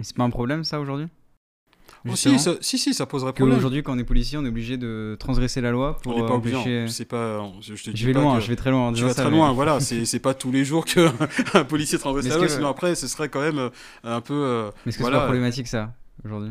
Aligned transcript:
C'est 0.00 0.16
pas 0.16 0.24
un 0.24 0.30
problème 0.30 0.64
ça 0.64 0.80
aujourd'hui? 0.80 1.06
Oh, 2.08 2.16
si, 2.16 2.36
ça, 2.40 2.54
si, 2.60 2.78
si, 2.78 2.94
ça 2.94 3.06
poserait 3.06 3.32
problème. 3.32 3.56
Aujourd'hui, 3.58 3.82
quand 3.84 3.94
on 3.94 3.98
est 3.98 4.02
policier, 4.04 4.36
on 4.38 4.44
est 4.44 4.48
obligé 4.48 4.76
de 4.76 5.16
transgresser 5.20 5.60
la 5.60 5.70
loi 5.70 5.98
pour 6.02 6.16
on 6.16 6.22
n'est 6.22 6.26
pas 6.26 6.34
obligé. 6.34 6.56
empêcher- 6.56 6.88
C'est 6.88 7.04
pas. 7.04 7.48
Je, 7.60 7.76
je 7.76 7.84
te 7.84 7.90
dis 7.90 7.96
Je 8.00 8.06
vais 8.06 8.12
pas 8.12 8.20
loin, 8.22 8.36
que- 8.38 8.40
je 8.42 8.48
vais 8.48 8.56
très 8.56 8.70
loin. 8.72 8.92
Tu 8.92 9.02
vas 9.02 9.10
ça, 9.10 9.22
très 9.22 9.30
mais- 9.30 9.36
loin, 9.36 9.52
voilà. 9.60 9.78
C'est 9.78 10.18
pas 10.18 10.34
tous 10.34 10.50
les 10.50 10.64
jours 10.64 10.84
qu'un 10.84 11.12
policier 11.68 11.98
transgresse 11.98 12.28
la 12.28 12.36
loi, 12.36 12.46
que- 12.46 12.52
sinon 12.52 12.68
après, 12.68 12.94
ce 12.96 13.06
serait 13.06 13.28
quand 13.28 13.40
même 13.40 13.58
euh, 13.58 13.70
un 14.02 14.20
peu. 14.20 14.34
euh, 14.34 14.70
Mais 14.84 14.90
est-ce 14.90 14.98
que 14.98 15.02
Voilà. 15.02 15.18
c'est 15.18 15.20
pas 15.20 15.26
problématique 15.26 15.68
ça 15.68 15.92
aujourd'hui? 16.24 16.50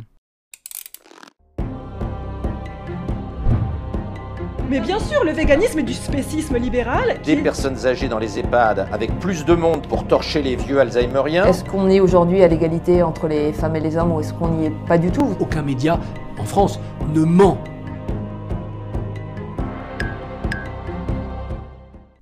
Mais 4.72 4.80
bien 4.80 5.00
sûr, 5.00 5.26
le 5.26 5.34
véganisme 5.34 5.80
est 5.80 5.84
du 5.84 5.94
spécisme 5.94 6.56
libéral. 6.56 7.22
qui 7.22 7.36
Des 7.36 7.42
personnes 7.44 7.86
âgées 7.86 8.08
dans 8.08 8.20
les 8.20 8.40
EHPAD 8.40 8.88
avec 8.94 9.12
plus 9.20 9.44
de 9.44 9.54
monde 9.54 9.86
pour 9.86 10.08
torcher 10.08 10.42
les 10.42 10.56
vieux 10.56 10.80
alzheimeriens. 10.80 11.44
Est-ce 11.44 11.66
qu'on 11.66 11.90
est 11.90 12.00
aujourd'hui 12.00 12.42
à 12.42 12.48
l'égalité 12.48 13.04
entre 13.04 13.28
les 13.28 13.52
femmes 13.52 13.76
et 13.76 13.82
les 13.82 13.98
hommes 13.98 14.14
ou 14.14 14.22
est-ce 14.22 14.34
qu'on 14.34 14.48
n'y 14.48 14.68
est 14.68 14.88
pas 14.88 14.98
du 14.98 15.12
tout? 15.12 15.36
Aucun 15.42 15.62
média 15.62 16.00
en 16.38 16.46
France 16.46 16.80
ne 17.14 17.26
ment. 17.26 17.62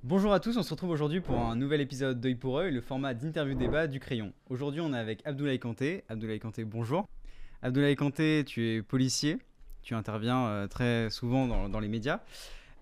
Bonjour 0.02 0.32
à 0.32 0.40
tous, 0.40 0.56
on 0.56 0.64
se 0.64 0.70
retrouve 0.70 0.90
aujourd'hui 0.90 1.20
pour 1.20 1.38
un 1.38 1.54
nouvel 1.54 1.80
épisode 1.80 2.20
d'œil 2.20 2.34
pour 2.34 2.58
œil, 2.58 2.72
le 2.72 2.80
format 2.80 3.14
d'interview 3.14 3.54
débat 3.54 3.86
du 3.86 4.00
crayon. 4.00 4.32
Aujourd'hui, 4.48 4.80
on 4.80 4.92
est 4.92 4.98
avec 4.98 5.24
Abdoulaye 5.24 5.60
Kanté. 5.60 6.02
Abdoulaye 6.08 6.40
Kanté, 6.40 6.64
bonjour. 6.64 7.06
Abdoulaye 7.62 7.94
Kanté, 7.94 8.42
tu 8.44 8.66
es 8.66 8.82
policier, 8.82 9.38
tu 9.82 9.94
interviens 9.94 10.46
euh, 10.46 10.66
très 10.66 11.10
souvent 11.10 11.46
dans, 11.68 11.80
les 11.80 11.88
médias. 11.88 12.20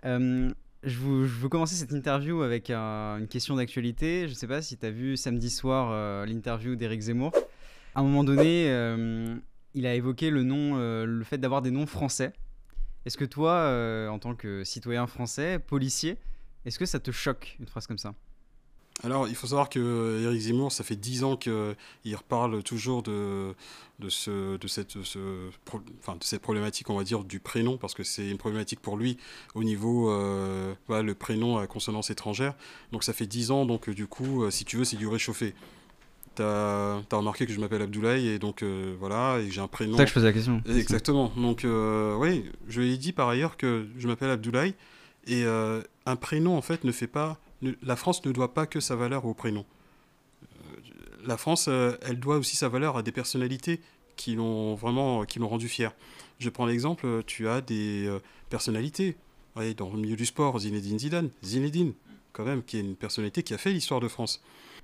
Euh, 0.04 0.50
je, 0.82 0.98
vous- 0.98 1.26
veux 1.26 1.48
commencer 1.48 1.74
cette 1.74 1.92
interview 1.92 2.42
avec 2.42 2.70
un- 2.70 3.18
une 3.18 3.28
question 3.28 3.56
d'actualité. 3.56 4.26
Je 4.26 4.32
ne 4.32 4.36
sais 4.36 4.46
pas 4.46 4.62
si 4.62 4.76
tu 4.76 4.86
as 4.86 4.90
vu 4.90 5.16
samedi 5.16 5.50
soir 5.50 5.90
euh, 5.90 6.26
l'interview 6.26 6.76
d'Éric 6.76 7.00
Zemmour. 7.00 7.32
À 7.94 8.00
un 8.00 8.02
moment 8.02 8.22
donné, 8.22 8.66
il 9.74 9.86
a 9.86 9.94
évoqué 9.94 10.30
le, 10.30 10.44
nom, 10.44 10.76
le 10.76 11.24
fait 11.24 11.38
d'avoir 11.38 11.62
des 11.62 11.72
noms 11.72 11.86
français. 11.86 12.32
Est-ce 13.06 13.16
que 13.16 13.24
toi, 13.24 14.08
en 14.08 14.18
tant 14.20 14.36
que 14.36 14.62
citoyen 14.62 15.08
français, 15.08 15.58
policier, 15.58 16.16
est-ce 16.64 16.78
que 16.78 16.86
ça 16.86 17.00
te 17.00 17.10
choque, 17.10 17.56
une 17.58 17.66
phrase 17.66 17.88
comme 17.88 17.98
ça? 17.98 18.14
Alors, 19.04 19.28
il 19.28 19.34
faut 19.36 19.46
savoir 19.46 19.68
que 19.68 20.22
Eric 20.24 20.40
Zemmour, 20.40 20.72
ça 20.72 20.82
fait 20.82 20.96
10 20.96 21.22
ans 21.24 21.36
qu'il 21.36 21.52
reparle 22.16 22.62
toujours 22.64 23.02
de, 23.04 23.54
de, 24.00 24.08
ce, 24.08 24.56
de, 24.56 24.66
cette, 24.66 25.02
ce 25.04 25.18
pro- 25.64 25.80
enfin, 26.00 26.16
de 26.16 26.24
cette 26.24 26.42
problématique, 26.42 26.90
on 26.90 26.96
va 26.96 27.04
dire, 27.04 27.22
du 27.22 27.38
prénom, 27.38 27.76
parce 27.78 27.94
que 27.94 28.02
c'est 28.02 28.28
une 28.28 28.38
problématique 28.38 28.80
pour 28.80 28.96
lui 28.96 29.16
au 29.54 29.62
niveau, 29.62 30.10
euh, 30.10 30.74
voilà, 30.88 31.02
le 31.04 31.14
prénom 31.14 31.58
à 31.58 31.66
consonance 31.68 32.10
étrangère. 32.10 32.54
Donc, 32.90 33.04
ça 33.04 33.12
fait 33.12 33.26
10 33.26 33.52
ans, 33.52 33.66
donc 33.66 33.88
euh, 33.88 33.94
du 33.94 34.06
coup, 34.08 34.42
euh, 34.42 34.50
si 34.50 34.64
tu 34.64 34.76
veux, 34.76 34.84
c'est 34.84 34.96
du 34.96 35.06
réchauffé. 35.06 35.54
T'as 36.34 36.96
as 37.10 37.16
remarqué 37.16 37.46
que 37.46 37.52
je 37.52 37.58
m'appelle 37.60 37.82
Abdoulaye, 37.82 38.28
et 38.28 38.38
donc 38.38 38.62
euh, 38.62 38.94
voilà, 38.98 39.38
et 39.40 39.50
j'ai 39.50 39.60
un 39.60 39.66
prénom. 39.66 39.92
C'est 39.92 39.98
ça 39.98 40.04
que 40.04 40.08
je 40.10 40.14
posais 40.14 40.26
la 40.26 40.32
question. 40.32 40.62
Exactement. 40.68 41.32
Donc, 41.36 41.64
euh, 41.64 42.14
oui, 42.16 42.44
je 42.68 42.80
lui 42.80 42.92
ai 42.94 42.96
dit 42.96 43.12
par 43.12 43.28
ailleurs 43.28 43.56
que 43.56 43.86
je 43.98 44.06
m'appelle 44.06 44.30
Abdoulaye. 44.30 44.74
Et 45.26 45.44
euh, 45.44 45.82
un 46.06 46.16
prénom, 46.16 46.56
en 46.56 46.62
fait, 46.62 46.84
ne 46.84 46.92
fait 46.92 47.08
pas. 47.08 47.38
La 47.62 47.96
France 47.96 48.24
ne 48.24 48.32
doit 48.32 48.54
pas 48.54 48.66
que 48.66 48.80
sa 48.80 48.96
valeur 48.96 49.24
au 49.24 49.34
prénom. 49.34 49.64
Euh, 50.42 50.76
la 51.24 51.36
France, 51.36 51.66
euh, 51.68 51.96
elle 52.02 52.18
doit 52.18 52.36
aussi 52.36 52.56
sa 52.56 52.68
valeur 52.68 52.96
à 52.96 53.02
des 53.02 53.12
personnalités 53.12 53.80
qui 54.16 54.34
l'ont 54.34 54.74
vraiment 54.74 55.24
qui 55.24 55.38
l'ont 55.38 55.48
rendu 55.48 55.68
fier. 55.68 55.94
Je 56.38 56.50
prends 56.50 56.66
l'exemple, 56.66 57.06
euh, 57.06 57.22
tu 57.26 57.48
as 57.48 57.60
des 57.60 58.10
personnalités. 58.50 59.16
Dans 59.76 59.90
le 59.90 59.98
milieu 59.98 60.14
du 60.14 60.24
sport, 60.24 60.56
Zinedine 60.60 61.00
Zidane. 61.00 61.30
Zinedine, 61.42 61.92
quand 62.32 62.44
même, 62.44 62.62
qui 62.62 62.76
est 62.76 62.80
une 62.80 62.94
personnalité 62.94 63.42
qui 63.42 63.54
a 63.54 63.58
fait 63.58 63.72
l'histoire 63.72 63.98
de 63.98 64.06
France. 64.06 64.40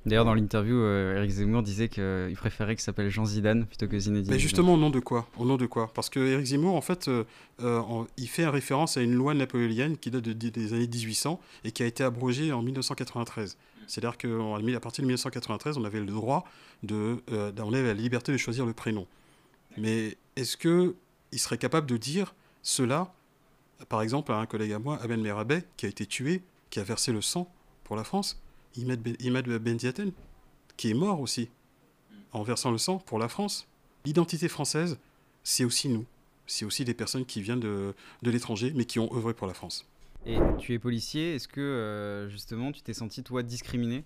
D'ailleurs, 0.07 0.25
dans 0.27 0.35
l'interview, 0.35 0.77
euh, 0.77 1.17
Eric 1.17 1.31
Zemmour 1.31 1.63
disait 1.63 1.89
qu'il 1.89 2.35
préférait 2.37 2.75
qu'il 2.77 2.83
s'appelle 2.83 3.09
Jean 3.09 3.25
Zidane 3.25 3.65
plutôt 3.65 3.89
que 3.89 3.99
Zinedine. 3.99 4.31
Mais 4.33 4.39
justement, 4.39 4.75
au 4.75 4.77
nom 4.77 4.91
de 4.91 5.01
quoi? 5.01 5.27
Au 5.39 5.47
nom 5.47 5.57
de 5.57 5.65
quoi? 5.67 5.91
Parce 5.95 6.11
que 6.11 6.21
Éric 6.21 6.47
Zemmour, 6.47 6.75
en 6.77 6.83
fait, 6.83 7.09
euh, 7.09 7.25
euh, 7.63 7.79
en- 7.79 8.07
il 8.19 8.29
fait 8.29 8.47
référence 8.47 8.99
à 8.99 9.03
une 9.03 9.15
loi 9.15 9.33
napoléonienne 9.33 9.97
qui 9.97 10.11
date 10.11 10.23
de- 10.25 10.33
des 10.35 10.73
années 10.75 10.87
1800 10.89 11.41
et 11.65 11.73
qui 11.73 11.83
a 11.83 11.87
été 11.87 12.05
abrogée 12.05 12.53
en 12.53 12.61
1993. 12.63 13.57
C'est-à-dire 13.87 14.17
qu'à 14.19 14.29
partir 14.81 15.03
de 15.03 15.07
1993, 15.07 15.79
on 15.79 15.85
avait 15.85 16.01
le 16.01 16.07
droit 16.07 16.45
de, 16.83 17.23
euh, 17.33 17.51
on 17.59 17.73
avait 17.73 17.83
la 17.89 17.95
liberté 17.95 18.31
de 18.33 18.37
choisir 18.37 18.67
le 18.67 18.73
prénom. 18.75 19.07
Mais 19.79 20.17
est-ce 20.37 20.57
que 20.57 20.95
il 21.33 21.39
serait 21.39 21.59
capable 21.59 21.87
de 21.89 21.97
dire 21.97 22.35
cela, 22.63 23.13
par 23.89 24.03
exemple, 24.03 24.33
à 24.33 24.37
un 24.37 24.47
collègue 24.47 24.73
à 24.73 24.79
moi, 24.79 24.99
Abel 25.03 25.21
Merabet, 25.21 25.65
qui 25.77 25.87
a 25.87 25.89
été 25.89 26.07
tué, 26.07 26.43
qui 26.71 26.79
a 26.81 26.85
versé 26.85 27.11
le 27.13 27.21
sang 27.23 27.51
pour 27.85 27.97
la 27.97 28.05
France, 28.05 28.41
Imad 28.77 29.01
Ben- 29.01 29.83
qui 30.77 30.91
est 30.91 30.95
mort 30.95 31.21
aussi 31.21 31.49
en 32.33 32.43
versant 32.43 32.71
le 32.71 32.79
sang 32.79 32.99
pour 32.99 33.19
la 33.19 33.29
France. 33.29 33.67
L'identité 34.05 34.49
française, 34.49 34.99
c'est 35.43 35.65
aussi 35.65 35.89
nous. 35.89 36.05
C'est 36.47 36.65
aussi 36.65 36.85
des 36.85 36.95
personnes 36.95 37.25
qui 37.25 37.41
viennent 37.41 37.61
de, 37.61 37.95
de 38.23 38.31
l'étranger, 38.31 38.73
mais 38.75 38.85
qui 38.85 38.99
ont 38.99 39.15
œuvré 39.15 39.33
pour 39.33 39.47
la 39.47 39.55
France. 39.55 39.87
Et 40.27 40.39
tu 40.59 40.75
es 40.75 40.79
policier, 40.79 41.35
est-ce 41.35 41.49
que 41.49 41.61
euh, 41.61 42.29
justement 42.29 42.73
tu 42.73 42.83
t'es 42.83 42.95
senti 42.95 43.23
toi 43.23 43.43
discriminé? 43.43 44.05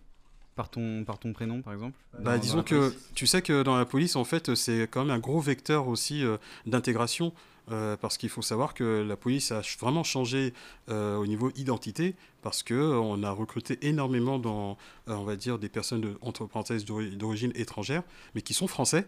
Par 0.58 0.68
ton, 0.70 1.04
par 1.04 1.18
ton 1.18 1.32
prénom 1.32 1.62
par 1.62 1.72
exemple 1.72 1.96
Bah, 2.18 2.34
Dans- 2.34 2.42
disons 2.42 2.62
que 2.64 2.88
police 2.88 3.10
tu 3.14 3.26
sais 3.26 3.42
que 3.42 3.62
dans 3.62 3.76
la 3.76 3.84
police, 3.86 4.16
en 4.16 4.24
fait, 4.24 4.54
c'est 4.56 4.82
quand 4.90 5.04
même 5.04 5.14
un 5.14 5.20
gros 5.20 5.40
vecteur 5.40 5.86
aussi 5.88 6.24
euh, 6.24 6.36
d'intégration, 6.66 7.32
euh, 7.70 7.96
parce 7.96 8.16
qu'il 8.18 8.28
faut 8.28 8.42
savoir 8.42 8.74
que 8.74 9.02
la 9.06 9.16
police 9.16 9.52
a 9.52 9.60
vraiment 9.80 10.02
changé 10.02 10.52
euh, 10.88 11.16
au 11.16 11.26
niveau 11.26 11.50
identité, 11.56 12.14
parce 12.42 12.62
que 12.62 12.74
euh, 12.74 12.98
on 12.98 13.22
a 13.22 13.30
recruté 13.30 13.78
énormément 13.82 14.38
dans, 14.38 14.76
euh, 15.08 15.14
on 15.14 15.24
va 15.24 15.36
dire, 15.36 15.58
des 15.58 15.68
personnes 15.68 16.00
de, 16.00 16.18
entre 16.22 16.46
parenthèses 16.46 16.84
d'ori- 16.84 17.14
d'origine 17.16 17.52
étrangère, 17.54 18.02
mais 18.34 18.42
qui 18.42 18.52
sont 18.54 18.66
français. 18.68 19.06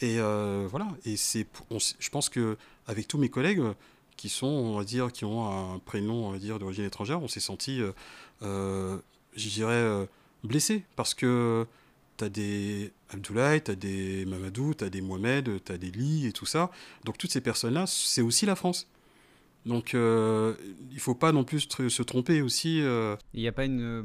Et 0.00 0.18
euh, 0.20 0.66
voilà. 0.70 0.88
Et 1.04 1.16
c'est, 1.16 1.46
je 1.98 2.10
pense 2.10 2.28
que 2.28 2.56
avec 2.86 3.08
tous 3.08 3.18
mes 3.18 3.28
collègues 3.28 3.60
euh, 3.60 3.74
qui 4.16 4.28
sont, 4.28 4.46
on 4.46 4.76
va 4.78 4.84
dire, 4.84 5.10
qui 5.10 5.24
ont 5.24 5.74
un 5.74 5.78
prénom, 5.78 6.26
on 6.28 6.30
va 6.32 6.38
dire, 6.38 6.58
d'origine 6.58 6.84
étrangère, 6.84 7.20
on 7.22 7.28
s'est 7.28 7.40
senti, 7.40 7.80
euh, 7.80 7.92
euh, 8.42 8.98
je 9.36 9.48
dirais, 9.48 10.06
euh, 10.44 10.48
blessé, 10.48 10.84
parce 10.96 11.14
que 11.14 11.66
T'as 12.18 12.28
des 12.28 12.92
Abdoulaye, 13.08 13.62
t'as 13.62 13.74
des 13.74 14.26
Mamadou, 14.26 14.74
t'as 14.74 14.90
des 14.90 15.00
Mohamed, 15.00 15.64
t'as 15.64 15.78
des 15.78 15.90
Lee 15.90 16.26
et 16.26 16.32
tout 16.32 16.44
ça. 16.44 16.70
Donc 17.04 17.16
toutes 17.16 17.32
ces 17.32 17.40
personnes-là, 17.40 17.86
c'est 17.86 18.20
aussi 18.20 18.44
la 18.44 18.54
France. 18.54 18.86
Donc 19.64 19.94
euh, 19.94 20.54
il 20.92 21.00
faut 21.00 21.14
pas 21.14 21.32
non 21.32 21.42
plus 21.42 21.66
tr- 21.66 21.88
se 21.88 22.02
tromper 22.02 22.42
aussi. 22.42 22.80
euh, 22.82 23.16
Il 23.32 23.40
n'y 23.40 23.48
a 23.48 23.52
pas 23.52 23.64
une 23.64 23.80
euh, 23.80 24.02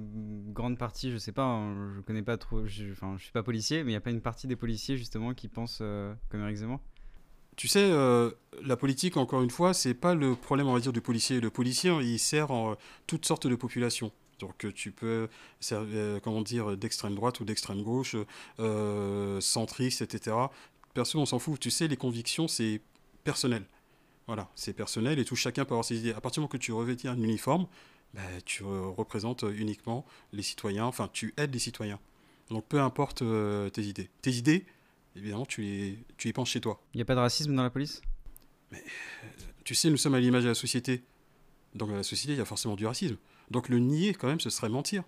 grande 0.53 0.77
partie, 0.77 1.11
je 1.11 1.17
sais 1.17 1.33
pas, 1.33 1.43
hein, 1.43 1.95
je 1.95 2.01
connais 2.01 2.23
pas 2.23 2.37
trop, 2.37 2.65
je, 2.65 2.91
enfin 2.91 3.15
je 3.17 3.23
suis 3.23 3.31
pas 3.33 3.43
policier, 3.43 3.83
mais 3.83 3.91
il 3.91 3.93
n'y 3.93 3.97
a 3.97 4.01
pas 4.01 4.09
une 4.09 4.21
partie 4.21 4.47
des 4.47 4.55
policiers 4.55 4.97
justement 4.97 5.33
qui 5.33 5.49
pensent 5.49 5.79
euh, 5.81 6.13
comme 6.29 6.41
Eric 6.41 6.55
Zemmour? 6.55 6.79
Tu 7.57 7.67
sais, 7.67 7.91
euh, 7.91 8.31
la 8.63 8.77
politique, 8.77 9.17
encore 9.17 9.43
une 9.43 9.49
fois, 9.49 9.73
c'est 9.73 9.95
pas 9.95 10.15
le 10.15 10.35
problème, 10.35 10.67
on 10.67 10.73
va 10.73 10.79
dire, 10.79 10.93
du 10.93 11.01
policier. 11.01 11.41
Le 11.41 11.49
policier, 11.49 11.91
il 12.01 12.19
sert 12.19 12.51
en 12.51 12.71
euh, 12.71 12.75
toutes 13.05 13.25
sortes 13.25 13.47
de 13.47 13.55
populations. 13.55 14.11
Donc 14.39 14.65
euh, 14.65 14.71
tu 14.71 14.91
peux, 14.91 15.29
ser- 15.59 15.75
euh, 15.75 16.19
comment 16.19 16.41
dire, 16.41 16.77
d'extrême 16.77 17.15
droite 17.15 17.39
ou 17.39 17.45
d'extrême 17.45 17.81
gauche, 17.83 18.15
euh, 18.59 19.41
centriste, 19.41 20.01
etc. 20.01 20.35
Perso, 20.93 21.19
on 21.19 21.25
s'en 21.25 21.39
fout. 21.39 21.59
Tu 21.59 21.71
sais, 21.71 21.87
les 21.87 21.97
convictions, 21.97 22.47
c'est 22.47 22.81
personnel. 23.23 23.63
Voilà, 24.27 24.49
c'est 24.55 24.73
personnel 24.73 25.19
et 25.19 25.25
tout 25.25 25.35
chacun 25.35 25.63
peut 25.65 25.73
avoir 25.73 25.85
ses 25.85 25.97
idées. 25.97 26.11
À 26.11 26.21
partir 26.21 26.35
du 26.35 26.39
moment 26.41 26.49
que 26.49 26.57
tu 26.57 26.71
revêtis 26.73 27.07
un 27.07 27.21
uniforme, 27.21 27.65
bah, 28.13 28.21
tu 28.45 28.63
euh, 28.63 28.87
représentes 28.87 29.43
uniquement 29.55 30.05
les 30.33 30.43
citoyens, 30.43 30.85
enfin 30.85 31.09
tu 31.13 31.33
aides 31.37 31.53
les 31.53 31.59
citoyens. 31.59 31.99
Donc 32.49 32.65
peu 32.65 32.79
importe 32.81 33.21
euh, 33.21 33.69
tes 33.69 33.83
idées. 33.83 34.09
Tes 34.21 34.31
idées, 34.31 34.65
évidemment, 35.15 35.45
tu 35.45 35.61
les, 35.61 35.97
tu 36.17 36.27
les 36.27 36.33
penses 36.33 36.49
chez 36.49 36.61
toi. 36.61 36.81
Il 36.93 36.97
n'y 36.97 37.01
a 37.01 37.05
pas 37.05 37.15
de 37.15 37.19
racisme 37.19 37.55
dans 37.55 37.63
la 37.63 37.69
police? 37.69 38.01
Tu 39.63 39.75
sais, 39.75 39.89
nous 39.89 39.97
sommes 39.97 40.13
à 40.13 40.19
l'image 40.19 40.43
de 40.43 40.49
la 40.49 40.55
société. 40.55 41.03
Donc 41.75 41.89
dans 41.89 41.95
la 41.95 42.03
société, 42.03 42.33
il 42.33 42.37
y 42.37 42.41
a 42.41 42.45
forcément 42.45 42.75
du 42.75 42.85
racisme. 42.85 43.17
Donc 43.51 43.69
le 43.69 43.79
nier, 43.79 44.13
quand 44.13 44.27
même, 44.27 44.39
ce 44.39 44.49
serait 44.49 44.69
mentir. 44.69 45.03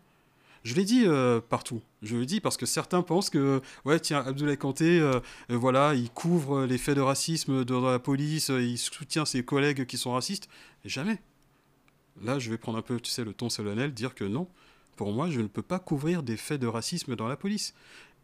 Je 0.64 0.76
l'ai 0.76 0.84
dit 0.84 1.04
euh, 1.06 1.40
partout. 1.40 1.82
Je 2.02 2.18
le 2.18 2.26
dis 2.26 2.42
parce 2.42 2.58
que 2.58 2.66
certains 2.66 3.02
pensent 3.02 3.30
que, 3.30 3.62
ouais, 3.86 4.00
tiens, 4.00 4.24
Abdoulaye 4.26 4.58
Kanté, 4.58 5.00
euh, 5.00 5.20
euh, 5.52 5.58
voilà, 5.58 5.96
il 5.96 6.10
couvre 6.10 6.66
les 6.66 6.78
faits 6.78 6.96
de 6.96 7.02
racisme 7.02 7.64
dans 7.64 7.82
la 7.82 8.00
police, 8.00 8.50
il 8.50 8.78
soutient 8.78 9.26
ses 9.26 9.44
collègues 9.44 9.86
qui 9.86 9.98
sont 9.98 10.12
racistes. 10.12 10.50
Jamais. 10.84 11.20
Là, 12.22 12.40
je 12.40 12.50
vais 12.50 12.58
prendre 12.58 12.78
un 12.78 12.82
peu, 12.82 13.00
tu 13.00 13.10
sais, 13.10 13.24
le 13.24 13.34
ton 13.34 13.50
solennel, 13.50 13.94
dire 13.94 14.14
que 14.16 14.26
non, 14.26 14.48
pour 14.98 15.14
moi, 15.14 15.30
je 15.30 15.40
ne 15.40 15.48
peux 15.48 15.62
pas 15.62 15.80
couvrir 15.80 16.24
des 16.24 16.36
faits 16.36 16.60
de 16.60 16.68
racisme 16.68 17.16
dans 17.16 17.28
la 17.28 17.38
police. 17.38 17.74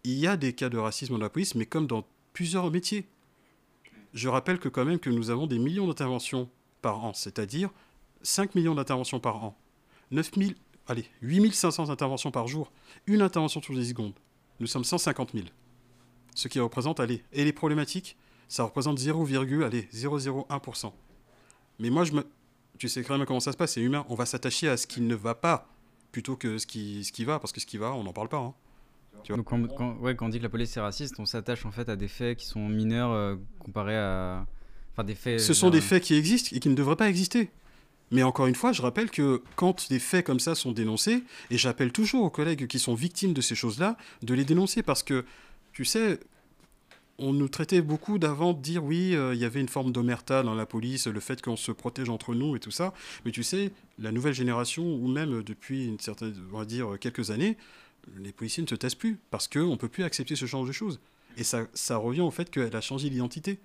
Il 0.03 0.13
y 0.13 0.27
a 0.27 0.35
des 0.35 0.53
cas 0.53 0.69
de 0.69 0.77
racisme 0.77 1.13
dans 1.13 1.23
la 1.23 1.29
police, 1.29 1.55
mais 1.55 1.65
comme 1.65 1.87
dans 1.87 2.05
plusieurs 2.33 2.69
métiers. 2.69 3.07
Je 4.13 4.27
rappelle 4.27 4.59
que 4.59 4.69
quand 4.69 4.85
même 4.85 4.99
que 4.99 5.09
nous 5.09 5.29
avons 5.29 5.47
des 5.47 5.59
millions 5.59 5.87
d'interventions 5.87 6.49
par 6.81 7.03
an, 7.03 7.13
c'est-à-dire 7.13 7.69
5 8.21 8.55
millions 8.55 8.75
d'interventions 8.75 9.19
par 9.19 9.43
an, 9.43 9.57
9000, 10.11 10.55
allez, 10.87 11.05
8500 11.21 11.89
interventions 11.89 12.31
par 12.31 12.47
jour, 12.47 12.71
une 13.07 13.21
intervention 13.21 13.59
toutes 13.61 13.75
les 13.75 13.85
secondes. 13.85 14.13
Nous 14.59 14.67
sommes 14.67 14.83
150 14.83 15.31
000. 15.33 15.45
Ce 16.35 16.47
qui 16.47 16.59
représente, 16.59 16.99
allez, 16.99 17.23
et 17.33 17.43
les 17.45 17.53
problématiques, 17.53 18.17
ça 18.47 18.63
représente 18.63 18.97
0, 18.99 19.25
allez, 19.63 19.87
0,01%. 19.93 20.91
Mais 21.79 21.89
moi, 21.89 22.03
je 22.05 22.13
me, 22.13 22.25
tu 22.77 22.87
sais 22.89 23.03
quand 23.03 23.17
même 23.17 23.25
comment 23.25 23.39
ça 23.39 23.51
se 23.51 23.57
passe, 23.57 23.73
c'est 23.73 23.81
humain. 23.81 24.05
On 24.09 24.15
va 24.15 24.25
s'attacher 24.25 24.69
à 24.69 24.77
ce 24.77 24.87
qui 24.87 25.01
ne 25.01 25.15
va 25.15 25.35
pas 25.35 25.67
plutôt 26.11 26.35
que 26.35 26.57
ce 26.57 26.65
qui, 26.67 27.03
ce 27.03 27.11
qui 27.11 27.25
va, 27.25 27.39
parce 27.39 27.51
que 27.51 27.59
ce 27.59 27.65
qui 27.65 27.77
va, 27.77 27.91
on 27.93 28.03
n'en 28.03 28.13
parle 28.13 28.29
pas. 28.29 28.37
hein. 28.37 28.53
Tu 29.23 29.31
vois 29.31 29.37
Donc 29.37 29.47
quand, 29.47 29.67
quand- 29.75 29.95
ouais, 29.97 30.15
quand 30.15 30.27
on 30.27 30.29
dit 30.29 30.37
que 30.37 30.43
la 30.43 30.49
police 30.49 30.75
est 30.77 30.81
raciste, 30.81 31.15
on 31.19 31.25
s'attache 31.25 31.65
en 31.65 31.71
fait 31.71 31.89
à 31.89 31.95
des 31.95 32.07
faits 32.07 32.37
qui 32.37 32.45
sont 32.45 32.67
mineurs 32.67 33.11
euh, 33.11 33.35
comparés 33.59 33.97
à... 33.97 34.45
Enfin 34.93 35.03
des 35.03 35.15
faits... 35.15 35.39
Ce 35.39 35.53
sont 35.53 35.67
euh, 35.67 35.71
des 35.71 35.81
faits 35.81 36.03
qui 36.03 36.15
existent 36.15 36.55
et 36.55 36.59
qui 36.59 36.69
ne 36.69 36.75
devraient 36.75 36.95
pas 36.95 37.09
exister. 37.09 37.49
Mais 38.11 38.23
encore 38.23 38.47
une 38.47 38.55
fois, 38.55 38.71
je 38.71 38.81
rappelle 38.81 39.09
que 39.09 39.41
quand 39.55 39.89
des 39.89 39.99
faits 39.99 40.25
comme 40.25 40.39
ça 40.39 40.55
sont 40.55 40.71
dénoncés, 40.71 41.23
et 41.49 41.57
j'appelle 41.57 41.91
toujours 41.91 42.23
aux 42.23 42.29
collègues 42.29 42.67
qui 42.67 42.79
sont 42.79 42.93
victimes 42.93 43.33
de 43.33 43.41
ces 43.41 43.55
choses-là, 43.55 43.97
de 44.21 44.33
les 44.33 44.45
dénoncer 44.45 44.83
parce 44.83 45.03
que, 45.03 45.25
tu 45.73 45.85
sais, 45.85 46.19
on 47.17 47.33
nous 47.33 47.47
traitait 47.47 47.81
beaucoup 47.81 48.19
d'avant 48.19 48.53
de 48.53 48.61
dire 48.61 48.83
oui, 48.83 49.15
euh, 49.15 49.33
il 49.33 49.39
y 49.39 49.45
avait 49.45 49.61
une 49.61 49.69
forme 49.69 49.91
d'omerta 49.91 50.43
dans 50.43 50.53
la 50.53 50.65
police, 50.65 51.07
le 51.07 51.19
fait 51.19 51.41
qu'on 51.41 51.55
se 51.55 51.71
protège 51.71 52.09
entre 52.09 52.35
nous 52.35 52.55
et 52.55 52.59
tout 52.59 52.71
ça. 52.71 52.93
Mais 53.23 53.31
tu 53.31 53.43
sais, 53.43 53.71
la 53.99 54.11
nouvelle 54.11 54.33
génération, 54.33 54.83
ou 54.83 55.07
même 55.07 55.41
depuis 55.41 55.85
une 55.85 55.99
certaine, 55.99 56.35
on 56.53 56.57
va 56.57 56.65
dire, 56.65 56.97
quelques 56.99 57.31
années, 57.31 57.57
les 58.17 58.31
policiers 58.31 58.63
ne 58.63 58.67
se 58.67 58.75
taisent 58.75 58.95
plus 58.95 59.17
parce 59.31 59.47
qu'on 59.47 59.71
ne 59.71 59.75
peut 59.75 59.87
plus 59.87 60.03
accepter 60.03 60.35
ce 60.35 60.45
genre 60.45 60.65
de 60.65 60.71
choses. 60.71 60.99
Et 61.37 61.43
ça, 61.43 61.65
ça 61.73 61.97
revient 61.97 62.21
au 62.21 62.31
fait 62.31 62.49
qu'elle 62.49 62.75
a 62.75 62.81
changé 62.81 63.09
d'identité, 63.09 63.59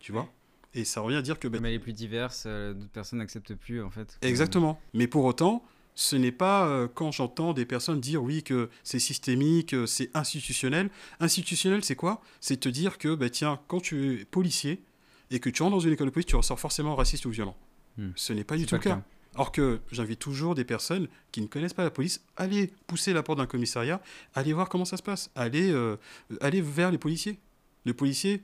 tu 0.00 0.12
vois. 0.12 0.28
Et 0.74 0.84
ça 0.84 1.00
revient 1.00 1.16
à 1.16 1.22
dire 1.22 1.38
que... 1.38 1.48
bah, 1.48 1.58
Comme 1.58 1.66
elle 1.66 1.74
est 1.74 1.78
plus 1.78 1.92
diverse, 1.92 2.44
euh, 2.46 2.72
d'autres 2.72 2.90
personnes 2.90 3.18
n'acceptent 3.18 3.54
plus 3.54 3.82
en 3.82 3.90
fait. 3.90 4.18
Exactement. 4.22 4.80
Mais 4.94 5.06
pour 5.06 5.24
autant, 5.24 5.64
ce 5.94 6.16
n'est 6.16 6.32
pas 6.32 6.66
euh, 6.66 6.88
quand 6.92 7.12
j'entends 7.12 7.52
des 7.52 7.66
personnes 7.66 8.00
dire 8.00 8.22
oui 8.22 8.42
que 8.42 8.70
c'est 8.82 8.98
systémique, 8.98 9.74
euh, 9.74 9.86
c'est 9.86 10.10
institutionnel. 10.14 10.90
Institutionnel, 11.20 11.84
c'est 11.84 11.96
quoi? 11.96 12.22
C'est 12.40 12.58
te 12.58 12.68
dire 12.68 12.98
que 12.98 13.14
bah, 13.14 13.28
tiens, 13.30 13.60
quand 13.68 13.80
tu 13.80 14.20
es 14.20 14.24
policier 14.24 14.82
et 15.30 15.40
que 15.40 15.50
tu 15.50 15.62
rentres 15.62 15.76
dans 15.76 15.80
une 15.80 15.92
école 15.92 16.06
de 16.06 16.12
police, 16.12 16.26
tu 16.26 16.36
ressors 16.36 16.58
forcément 16.58 16.94
raciste 16.96 17.26
ou 17.26 17.30
violent. 17.30 17.56
Hmm. 17.98 18.10
Ce 18.16 18.32
n'est 18.32 18.44
pas 18.44 18.56
du 18.56 18.64
tout 18.64 18.70
pas 18.70 18.76
le 18.76 18.82
cas. 18.82 19.02
Alors 19.34 19.50
que 19.50 19.80
j'invite 19.90 20.18
toujours 20.18 20.54
des 20.54 20.64
personnes 20.64 21.08
qui 21.30 21.40
ne 21.40 21.46
connaissent 21.46 21.72
pas 21.72 21.84
la 21.84 21.90
police, 21.90 22.22
allez 22.36 22.70
pousser 22.86 23.14
la 23.14 23.22
porte 23.22 23.38
d'un 23.38 23.46
commissariat, 23.46 24.02
allez 24.34 24.52
voir 24.52 24.68
comment 24.68 24.84
ça 24.84 24.98
se 24.98 25.02
passe, 25.02 25.30
allez, 25.34 25.70
euh, 25.70 25.96
allez 26.42 26.60
vers 26.60 26.90
les 26.90 26.98
policiers. 26.98 27.38
Le 27.84 27.94
policier 27.94 28.42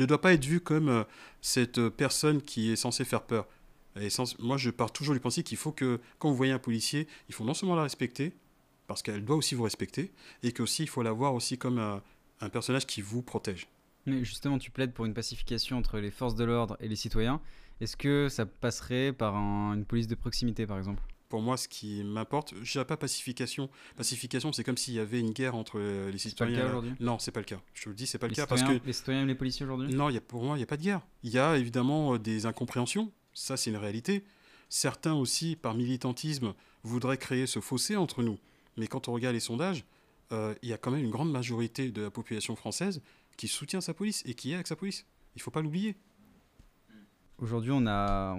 ne 0.00 0.06
doit 0.06 0.20
pas 0.20 0.32
être 0.34 0.44
vu 0.44 0.60
comme 0.60 0.88
euh, 0.88 1.04
cette 1.40 1.78
euh, 1.78 1.90
personne 1.90 2.42
qui 2.42 2.70
est 2.70 2.76
censée 2.76 3.04
faire 3.04 3.22
peur. 3.22 3.46
Et 3.98 4.10
sans- 4.10 4.38
moi, 4.40 4.56
je 4.58 4.70
pars 4.70 4.92
toujours 4.92 5.14
du 5.14 5.20
principe 5.20 5.46
qu'il 5.46 5.56
faut 5.56 5.72
que, 5.72 6.00
quand 6.18 6.28
vous 6.28 6.36
voyez 6.36 6.52
un 6.52 6.58
policier, 6.58 7.08
il 7.28 7.34
faut 7.34 7.44
non 7.44 7.54
seulement 7.54 7.76
la 7.76 7.82
respecter, 7.82 8.32
parce 8.86 9.02
qu'elle 9.02 9.24
doit 9.24 9.36
aussi 9.36 9.54
vous 9.54 9.62
respecter, 9.64 10.12
et 10.42 10.52
qu'aussi, 10.52 10.82
il 10.82 10.88
faut 10.88 11.02
la 11.02 11.12
voir 11.12 11.34
aussi 11.34 11.56
comme 11.58 11.78
un, 11.78 12.02
personnage 12.50 12.86
qui 12.86 13.00
vous 13.00 13.22
protège. 13.22 13.66
Mais 14.04 14.22
justement, 14.22 14.58
tu 14.58 14.70
plaides 14.70 14.92
pour 14.92 15.06
une 15.06 15.14
pacification 15.14 15.78
entre 15.78 15.98
les 15.98 16.10
forces 16.10 16.34
de 16.34 16.44
l'ordre 16.44 16.76
et 16.80 16.88
les 16.88 16.96
citoyens. 16.96 17.40
Est-ce 17.80 17.96
que 17.96 18.28
ça 18.28 18.44
passerait 18.46 19.12
par 19.12 19.34
un- 19.34 19.74
une 19.74 19.84
police 19.86 20.06
de 20.06 20.14
proximité 20.14 20.66
par 20.66 20.78
exemple? 20.78 21.02
Pour 21.28 21.42
moi, 21.42 21.56
ce 21.56 21.66
qui 21.66 22.04
m'importe, 22.04 22.54
je 22.62 22.72
dirais 22.72 22.84
pas 22.84 22.96
pacification. 22.96 23.68
Pacification, 23.96 24.52
c'est 24.52 24.62
comme 24.62 24.76
s'il 24.76 24.94
y 24.94 25.00
avait 25.00 25.18
une 25.18 25.32
guerre 25.32 25.56
entre 25.56 25.78
euh, 25.78 26.06
les 26.06 26.12
pas 26.12 26.12
le 26.12 26.18
citoyens. 26.18 26.58
cas 26.60 26.68
aujourd'hui? 26.68 26.92
Non, 27.00 27.18
c'est 27.18 27.32
pas 27.32 27.40
le 27.40 27.46
cas. 27.46 27.60
Je 27.74 27.84
te 27.84 27.88
le 27.88 27.94
dis, 27.94 28.06
c'est 28.06 28.18
pas 28.18 28.28
le 28.28 28.34
cas 28.34 28.46
parce 28.46 28.62
que 28.62 28.80
les 28.84 28.92
citoyens 28.92 29.22
et 29.22 29.26
les 29.26 29.34
policiers 29.34 29.66
aujourd'hui? 29.66 29.92
Non, 29.92 30.08
il 30.08 30.14
y 30.14 30.18
a, 30.18 30.20
pour 30.20 30.42
moi, 30.42 30.56
il 30.56 30.58
n'y 30.58 30.64
a 30.64 30.66
pas 30.66 30.76
de 30.76 30.82
guerre. 30.82 31.00
Il 31.24 31.30
y 31.30 31.38
a 31.38 31.56
évidemment 31.56 32.14
euh, 32.14 32.18
des 32.18 32.46
incompréhensions. 32.46 33.10
Ça, 33.34 33.56
c'est 33.56 33.70
une 33.70 33.76
réalité. 33.76 34.24
Certains 34.68 35.14
aussi, 35.14 35.56
par 35.56 35.74
militantisme, 35.74 36.54
voudraient 36.84 37.18
créer 37.18 37.46
ce 37.46 37.60
fossé 37.60 37.96
entre 37.96 38.22
nous. 38.22 38.38
Mais 38.76 38.86
quand 38.86 39.08
on 39.08 39.12
regarde 39.12 39.34
les 39.34 39.40
sondages, 39.40 39.84
euh, 40.32 40.54
il 40.62 40.68
y 40.68 40.72
a 40.72 40.78
quand 40.78 40.90
même 40.90 41.04
une 41.04 41.10
grande 41.10 41.30
majorité 41.30 41.90
de 41.90 42.02
la 42.02 42.10
population 42.10 42.56
française 42.56 43.00
qui 43.36 43.48
soutient 43.48 43.80
sa 43.80 43.94
police 43.94 44.22
et 44.26 44.34
qui 44.34 44.52
est 44.52 44.54
avec 44.54 44.66
sa 44.66 44.76
police. 44.76 45.06
Il 45.34 45.42
faut 45.42 45.50
pas 45.50 45.60
l'oublier. 45.62 45.96
Aujourd'hui, 47.38 47.70
on, 47.72 47.86
a, 47.86 48.38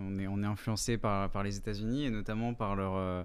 on, 0.00 0.18
est, 0.18 0.24
est 0.24 0.46
influencé 0.46 0.98
par, 0.98 1.42
les 1.42 1.56
États-Unis 1.56 2.04
et 2.04 2.10
notamment 2.10 2.54
par 2.54 2.76
leur, 2.76 2.94
euh, 2.96 3.24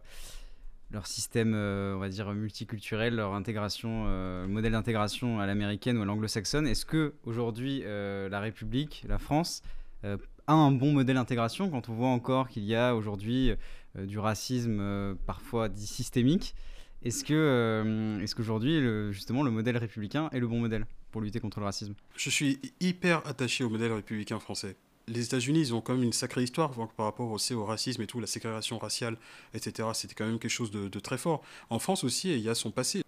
système, 1.03 1.53
euh, 1.55 1.95
on 1.95 1.99
va 1.99 2.09
dire, 2.09 2.31
multiculturel, 2.33 3.15
leur 3.15 3.33
intégration, 3.33 4.05
euh, 4.07 4.43
le 4.45 4.51
modèle 4.51 4.71
d'intégration 4.71 5.39
à 5.39 5.45
l'américaine 5.45 5.97
ou 5.97 6.01
à 6.01 6.05
l'anglo-saxonne. 6.05 6.67
Est-ce 6.67 6.85
que 6.85 7.13
aujourd'hui, 7.25 7.83
la 7.85 8.39
République, 8.39 9.03
la 9.07 9.17
France, 9.17 9.61
a 10.03 10.53
un 10.53 10.71
bon 10.71 10.93
modèle 10.93 11.15
d'intégration 11.15 11.69
quand 11.69 11.89
on 11.89 11.93
voit 11.93 12.09
encore 12.09 12.47
qu'il 12.47 12.63
y 12.63 12.75
a 12.75 12.95
aujourd'hui 12.95 13.53
du 13.95 14.19
racisme 14.19 15.15
parfois 15.25 15.69
dit 15.69 15.87
systémique? 15.87 16.55
Est-ce 17.03 17.23
que, 17.23 18.19
est-ce 18.21 18.35
qu'aujourd'hui, 18.35 18.79
justement, 19.11 19.43
le 19.43 19.51
modèle 19.51 19.77
républicain 19.77 20.29
est 20.31 20.39
le 20.39 20.47
bon 20.47 20.59
modèle 20.59 20.85
pour 21.11 21.21
lutter 21.21 21.39
contre 21.39 21.59
le 21.59 21.65
racisme? 21.65 21.93
Je 22.15 22.29
suis 22.29 22.59
hyper 22.79 23.25
attaché 23.27 23.63
au 23.63 23.69
modèle 23.69 23.91
républicain 23.91 24.39
français. 24.39 24.75
Les 25.07 25.23
États-Unis, 25.25 25.59
ils 25.59 25.73
ont 25.75 25.81
quand 25.81 25.93
même 25.93 26.03
une 26.03 26.13
sacrée 26.13 26.41
histoire 26.43 26.71
par 26.71 26.87
par 26.89 27.05
rapport 27.05 27.29
aussi 27.31 27.53
au 27.53 27.63
racisme 27.65 28.01
et 28.01 28.07
tout, 28.07 28.19
la 28.19 28.27
ségrégation 28.27 28.77
raciale, 28.79 29.17
etc. 29.53 29.89
C'était 29.93 30.15
quand 30.15 30.25
même 30.25 30.39
quelque 30.39 30.49
chose 30.51 30.71
de, 30.71 30.87
de 30.87 30.99
très 30.99 31.17
fort. 31.17 31.43
En 31.69 31.77
France 31.79 32.03
aussi, 32.03 32.31
il 32.33 32.39
y 32.39 32.49
a 32.49 32.55
son 32.55 32.71
passé. 32.71 33.03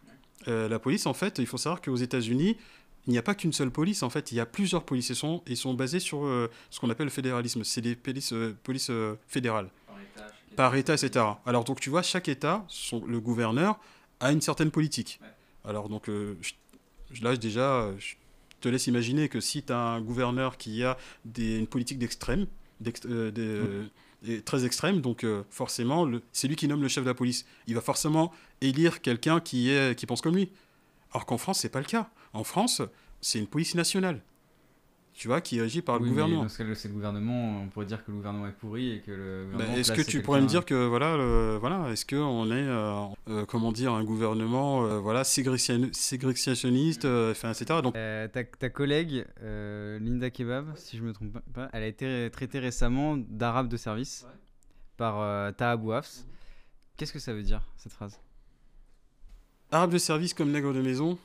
Euh, 0.48 0.70
la 0.70 0.78
police, 0.80 1.08
en 1.08 1.14
fait, 1.14 1.40
il 1.40 1.48
faut 1.48 1.58
savoir 1.58 1.82
qu'aux 1.82 1.96
États-Unis, 1.96 2.56
il 3.08 3.12
n'y 3.12 3.18
a 3.18 3.24
pas 3.24 3.34
qu'une 3.36 3.52
seule 3.54 3.72
police. 3.72 4.04
En 4.04 4.10
fait, 4.12 4.32
il 4.32 4.36
y 4.36 4.40
a 4.40 4.46
plusieurs 4.46 4.84
polices. 4.84 5.10
Ils 5.10 5.16
sont, 5.16 5.42
ils 5.48 5.58
sont 5.58 5.74
basés 5.74 6.00
sur 6.00 6.24
euh, 6.26 6.52
ce 6.70 6.80
qu'on 6.80 6.90
appelle 6.90 7.06
le 7.08 7.12
fédéralisme. 7.12 7.64
C'est 7.64 7.82
des 7.82 7.96
polices, 7.96 8.32
euh, 8.34 8.56
polices 8.64 8.90
euh, 8.92 9.16
fédérales. 9.28 9.70
Par 10.56 10.76
État, 10.76 10.94
etc. 10.94 11.26
Alors, 11.46 11.64
donc, 11.64 11.80
tu 11.80 11.90
vois, 11.90 12.02
chaque 12.04 12.28
État, 12.28 12.64
son- 12.68 13.04
le 13.06 13.20
gouverneur, 13.20 13.80
a 14.20 14.32
une 14.32 14.42
certaine 14.42 14.72
politique. 14.72 15.20
Alors, 15.66 15.90
donc, 15.90 16.08
je- 16.08 16.54
là, 17.24 17.36
déjà, 17.38 17.92
je 17.98 18.16
te 18.62 18.70
laisse 18.70 18.88
imaginer 18.88 19.30
que 19.30 19.40
si 19.40 19.64
tu 19.64 19.74
as 19.74 19.80
un 19.80 20.02
gouverneur 20.02 20.58
qui 20.58 20.84
a 20.84 20.98
des, 21.26 21.58
une 21.58 21.68
politique 21.68 22.00
d'extrême, 22.00 22.48
d'ext- 22.82 23.06
euh, 23.06 23.32
des, 23.32 23.42
euh, 24.30 24.42
très 24.42 24.66
extrême, 24.66 25.02
donc 25.02 25.24
euh, 25.24 25.44
forcément, 25.50 26.10
c'est 26.32 26.48
lui 26.48 26.56
qui 26.56 26.68
nomme 26.68 26.82
le 26.82 26.88
chef 26.88 27.04
de 27.04 27.10
la 27.10 27.14
police. 27.14 27.46
Il 27.68 27.76
va 27.76 27.82
forcément 27.82 28.32
élire 28.62 29.02
quelqu'un 29.02 29.40
qui, 29.40 29.70
est, 29.70 29.98
qui 29.98 30.06
pense 30.06 30.22
comme 30.22 30.36
lui. 30.36 30.50
Alors 31.12 31.26
qu'en 31.26 31.38
France, 31.38 31.60
c'est 31.60 31.70
pas 31.70 31.80
le 31.80 31.86
cas. 31.86 32.10
En 32.34 32.44
France, 32.44 32.82
c'est 33.22 33.40
une 33.40 33.48
police 33.48 33.76
nationale. 33.76 34.22
Tu 35.20 35.28
vois, 35.28 35.42
qui 35.42 35.58
est 35.58 35.62
régie 35.62 35.82
par 35.82 35.96
Oui, 35.96 36.02
le 36.02 36.06
mais 36.06 36.12
gouvernement. 36.12 36.44
Dans 36.44 36.50
ce 36.50 36.62
cas, 36.62 36.76
c'est 36.76 36.90
le 36.90 36.94
gouvernement. 36.94 37.62
On 37.64 37.70
pourrait 37.70 37.88
dire 37.88 38.06
que 38.06 38.12
le 38.12 38.18
gouvernement 38.18 38.46
est 38.46 38.52
pourri 38.52 38.92
et 38.92 39.02
que 39.02 39.10
le 39.10 39.48
Bah, 39.58 39.66
est-ce 39.76 39.92
que 39.92 40.04
tu 40.04 40.22
pourrais 40.22 40.42
me 40.42 40.46
dire 40.46 40.64
que 40.64 40.86
voilà, 40.86 41.18
le- 41.18 41.58
voilà, 41.60 41.90
est-ce 41.92 42.06
que 42.06 42.16
on 42.16 42.46
est, 42.52 42.52
euh, 42.54 43.02
euh, 43.30 43.46
comment 43.48 43.72
dire, 43.72 43.94
un 43.94 44.04
gouvernement, 44.04 44.86
euh, 44.86 45.00
voilà, 45.00 45.24
ségrégationniste, 45.24 47.06
euh, 47.06 47.32
enfin, 47.32 47.52
etc. 47.52 47.82
Donc, 47.82 47.96
Euh, 47.96 48.28
ta, 48.28 48.44
ta 48.44 48.70
collègue 48.70 49.26
euh, 49.42 49.98
Linda 49.98 50.30
Kebab, 50.30 50.76
si 50.76 50.98
je 50.98 51.02
me 51.04 51.12
trompe 51.14 51.40
pas, 51.52 51.70
elle 51.74 51.82
a 51.82 51.88
été 51.88 52.30
traitée 52.32 52.60
récemment 52.60 53.18
d'arabe 53.18 53.70
de 53.70 53.78
service 53.78 54.28
par 54.98 55.20
euh, 55.20 55.52
Taha 55.52 55.78
Bouafs. 55.78 56.26
Qu'est-ce 56.96 57.14
que 57.14 57.20
ça 57.20 57.34
veut 57.34 57.42
dire 57.44 57.62
cette 57.78 57.92
phrase? 57.94 58.20
Arabe 59.72 59.92
de 59.94 59.98
service 59.98 60.36
comme 60.36 60.52
nègre 60.52 60.74
de 60.74 60.82
maison, 60.82 61.18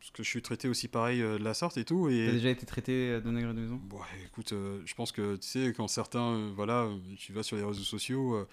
parce 0.00 0.10
que 0.12 0.22
je 0.22 0.28
suis 0.28 0.40
traité 0.42 0.66
aussi 0.66 0.88
pareil 0.88 1.20
euh, 1.20 1.38
de 1.38 1.44
la 1.44 1.52
sorte 1.54 1.76
et 1.76 1.84
tout, 1.84 2.06
T'as 2.08 2.14
et 2.14 2.32
déjà 2.32 2.48
été 2.48 2.64
traité 2.64 3.10
euh, 3.10 3.20
de 3.20 3.30
nègre 3.30 3.52
de 3.52 3.60
maison? 3.60 3.78
Bon, 3.84 4.00
écoute, 4.24 4.52
euh, 4.52 4.80
je 4.86 4.94
pense 4.94 5.12
que 5.12 5.36
tu 5.36 5.46
sais, 5.46 5.74
quand 5.76 5.88
certains, 5.88 6.32
euh, 6.32 6.52
voilà, 6.56 6.88
tu 7.18 7.34
vas 7.34 7.42
sur 7.42 7.56
les 7.56 7.62
réseaux 7.62 7.82
sociaux, 7.82 8.46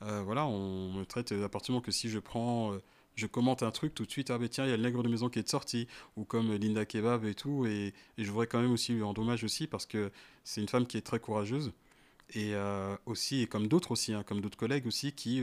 voilà, 0.00 0.46
on 0.46 0.92
me 0.92 1.04
traite 1.04 1.32
à 1.32 1.48
partir 1.48 1.68
du 1.68 1.72
moment 1.72 1.82
que 1.82 1.92
si 1.92 2.10
je 2.10 2.18
prends, 2.18 2.76
je 3.14 3.26
commente 3.26 3.62
un 3.62 3.70
truc 3.70 3.94
tout 3.94 4.04
de 4.04 4.10
suite, 4.10 4.30
ah 4.30 4.36
ben 4.36 4.48
tiens, 4.48 4.64
il 4.66 4.70
y 4.70 4.72
a 4.72 4.76
le 4.76 4.82
nègre 4.82 5.02
de 5.02 5.08
maison 5.08 5.30
qui 5.30 5.38
est 5.38 5.42
de 5.42 5.48
sortie, 5.48 5.88
ou 6.16 6.24
comme 6.24 6.54
Linda 6.54 6.84
Kebab 6.84 7.24
et 7.24 7.34
tout, 7.34 7.64
et, 7.64 7.94
et 8.18 8.24
je 8.24 8.30
voudrais 8.30 8.46
quand 8.46 8.60
même 8.60 8.72
aussi 8.72 8.92
lui 8.92 9.02
rendre 9.02 9.22
hommage 9.22 9.44
aussi, 9.44 9.66
parce 9.66 9.86
que 9.86 10.10
c'est 10.42 10.60
une 10.60 10.68
femme 10.68 10.86
qui 10.86 10.98
est 10.98 11.02
très 11.02 11.20
courageuse, 11.20 11.72
et 12.34 12.52
aussi, 13.06 13.42
et 13.42 13.46
comme 13.46 13.66
d'autres 13.66 13.92
aussi, 13.92 14.12
hein, 14.12 14.24
comme 14.24 14.42
d'autres 14.42 14.58
collègues 14.58 14.86
aussi, 14.86 15.12
qui 15.12 15.42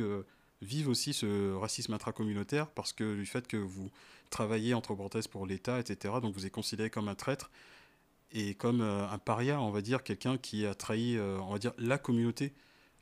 vivent 0.61 0.89
aussi 0.89 1.13
ce 1.13 1.53
racisme 1.55 1.93
intracommunautaire, 1.93 2.69
parce 2.69 2.93
que 2.93 3.15
du 3.15 3.25
fait 3.25 3.47
que 3.47 3.57
vous 3.57 3.89
travaillez, 4.29 4.73
entre 4.73 4.95
parenthèses, 4.95 5.27
pour 5.27 5.45
l'État, 5.45 5.79
etc., 5.79 6.15
donc 6.21 6.33
vous 6.33 6.45
êtes 6.45 6.51
considéré 6.51 6.89
comme 6.89 7.07
un 7.07 7.15
traître, 7.15 7.49
et 8.33 8.55
comme 8.55 8.81
euh, 8.81 9.07
un 9.09 9.17
paria, 9.17 9.61
on 9.61 9.71
va 9.71 9.81
dire, 9.81 10.03
quelqu'un 10.03 10.37
qui 10.37 10.65
a 10.65 10.73
trahi, 10.73 11.17
euh, 11.17 11.39
on 11.41 11.51
va 11.51 11.59
dire, 11.59 11.73
la 11.77 11.97
communauté. 11.97 12.53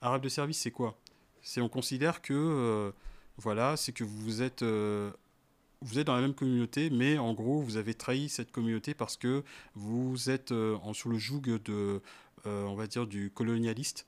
Arabe 0.01 0.21
de 0.21 0.29
service, 0.29 0.57
c'est 0.59 0.71
quoi? 0.71 0.97
C'est 1.41 1.61
on 1.61 1.69
considère 1.69 2.21
que, 2.21 2.33
euh, 2.33 2.91
voilà, 3.37 3.77
c'est 3.77 3.91
que 3.91 4.03
vous 4.03 4.41
êtes, 4.41 4.63
vous 4.63 5.99
êtes 5.99 6.07
dans 6.07 6.15
la 6.15 6.21
même 6.21 6.33
communauté, 6.33 6.89
mais 6.89 7.17
en 7.17 7.33
gros, 7.33 7.61
vous 7.61 7.77
avez 7.77 7.93
trahi 7.93 8.29
cette 8.29 8.51
communauté 8.51 8.93
parce 8.93 9.17
que 9.17 9.43
vous 9.75 10.29
êtes 10.29 10.51
en, 10.51 10.93
sous 10.93 11.09
le 11.09 11.17
joug 11.17 11.41
de, 11.41 12.01
on 12.45 12.75
va 12.75 12.87
dire, 12.87 13.07
du 13.07 13.31
colonialiste, 13.31 14.05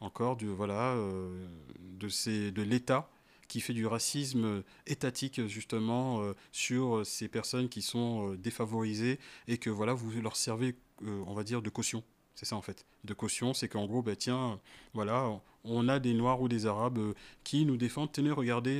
encore, 0.00 0.36
du, 0.36 0.46
voilà, 0.46 0.92
euh, 0.94 1.46
de, 1.78 2.08
ces, 2.08 2.50
de 2.50 2.62
l'État 2.62 3.08
qui 3.48 3.60
fait 3.60 3.72
du 3.72 3.86
racisme 3.86 4.62
étatique 4.86 5.46
justement 5.46 6.22
euh, 6.22 6.34
sur 6.50 7.04
ces 7.04 7.28
personnes 7.28 7.68
qui 7.68 7.82
sont 7.82 8.32
euh, 8.32 8.36
défavorisées 8.36 9.18
et 9.48 9.58
que 9.58 9.70
voilà 9.70 9.92
vous 9.92 10.10
leur 10.20 10.36
servez 10.36 10.76
on 11.02 11.34
va 11.34 11.42
dire 11.44 11.60
de 11.60 11.70
caution. 11.70 12.02
C'est 12.34 12.46
ça 12.46 12.56
en 12.56 12.62
fait. 12.62 12.86
De 13.04 13.14
caution 13.14 13.52
c'est 13.52 13.68
qu'en 13.68 13.86
gros 13.86 14.02
bah 14.02 14.16
tiens 14.16 14.60
voilà 14.94 15.28
on 15.64 15.88
a 15.88 15.98
des 15.98 16.14
noirs 16.14 16.40
ou 16.40 16.48
des 16.48 16.66
arabes 16.66 17.14
qui 17.42 17.66
nous 17.66 17.76
défendent. 17.76 18.12
Tenez 18.12 18.30
regardez 18.30 18.76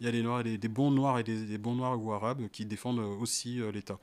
il 0.00 0.06
y 0.06 0.08
a 0.08 0.12
des 0.12 0.22
noirs 0.22 0.44
des, 0.44 0.58
des 0.58 0.68
bons 0.68 0.90
noirs 0.90 1.18
et 1.18 1.24
des, 1.24 1.46
des 1.46 1.58
bons 1.58 1.74
noirs 1.76 2.00
ou 2.02 2.12
arabes 2.12 2.48
qui 2.50 2.66
défendent 2.66 2.98
aussi 2.98 3.60
l'état. 3.72 3.98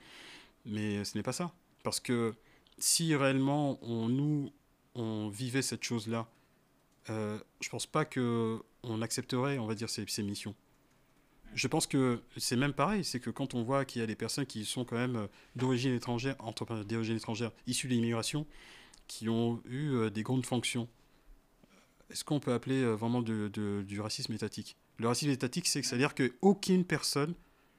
Mais 0.66 1.04
ce 1.04 1.18
n'est 1.18 1.24
pas 1.24 1.34
ça. 1.34 1.52
Parce 1.84 2.00
que 2.00 2.34
si 2.78 3.16
réellement 3.16 3.78
on 3.84 4.10
nous 4.10 4.52
on 4.96 5.30
vivait 5.30 5.62
cette 5.62 5.84
chose 5.84 6.08
là 6.08 6.28
euh, 7.10 7.38
je 7.60 7.70
pense 7.70 7.86
pas 7.86 8.06
que 8.06 8.62
on 8.84 9.02
accepterait 9.02 9.58
on 9.58 9.68
va 9.68 9.76
dire 9.76 9.90
ces, 9.90 10.24
missions. 10.24 10.56
Je 11.54 11.68
pense 11.68 11.86
que 11.86 12.22
c'est 12.38 12.56
même 12.56 12.74
pareil, 12.74 13.04
c'est 13.04 13.20
que 13.20 13.30
quand 13.30 13.54
on 13.54 13.64
voit 13.64 13.86
qu'il 13.86 14.02
y 14.02 14.04
a 14.04 14.08
des 14.08 14.16
personnes 14.16 14.46
qui 14.46 14.66
sont 14.66 14.86
quand 14.86 14.98
même 14.98 15.16
euh, 15.16 15.28
d'origine 15.56 15.94
étrangère, 15.94 16.36
d'origine 16.88 17.18
étrangère, 17.18 17.52
issues 17.68 17.88
de 17.88 17.94
l'immigration, 17.94 18.48
qui 19.08 19.30
ont 19.30 19.62
eu 19.66 19.92
euh, 19.92 20.10
des 20.10 20.24
grandes 20.24 20.46
fonctions, 20.46 20.88
est-ce 22.10 22.24
qu'on 22.24 22.40
peut 22.40 22.54
appeler 22.54 22.82
euh, 22.82 22.94
vraiment 22.94 23.22
de, 23.22 23.50
du 23.86 24.02
racisme 24.02 24.34
étatique? 24.34 24.78
Le 24.98 25.08
racisme 25.08 25.32
étatique, 25.32 25.68
c'est 25.68 25.82
que 25.82 25.88
c'est-à-dire 25.88 26.16
qu'aucune 26.16 26.86
personne 26.86 27.36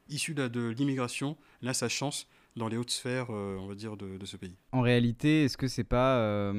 issue 0.08 0.34
de, 0.34 0.68
l'immigration 0.68 1.36
n'a 1.62 1.74
sa 1.74 1.88
chance 1.88 2.28
dans 2.56 2.68
les 2.68 2.76
hautes 2.76 2.90
sphères, 2.90 3.30
on 3.30 3.66
va 3.66 3.74
dire, 3.74 3.96
de, 3.96 4.24
ce 4.24 4.36
pays. 4.36 4.54
En 4.70 4.82
réalité, 4.82 5.44
est-ce 5.44 5.56
que 5.56 5.66
c'est 5.66 5.82
pas 5.82 6.52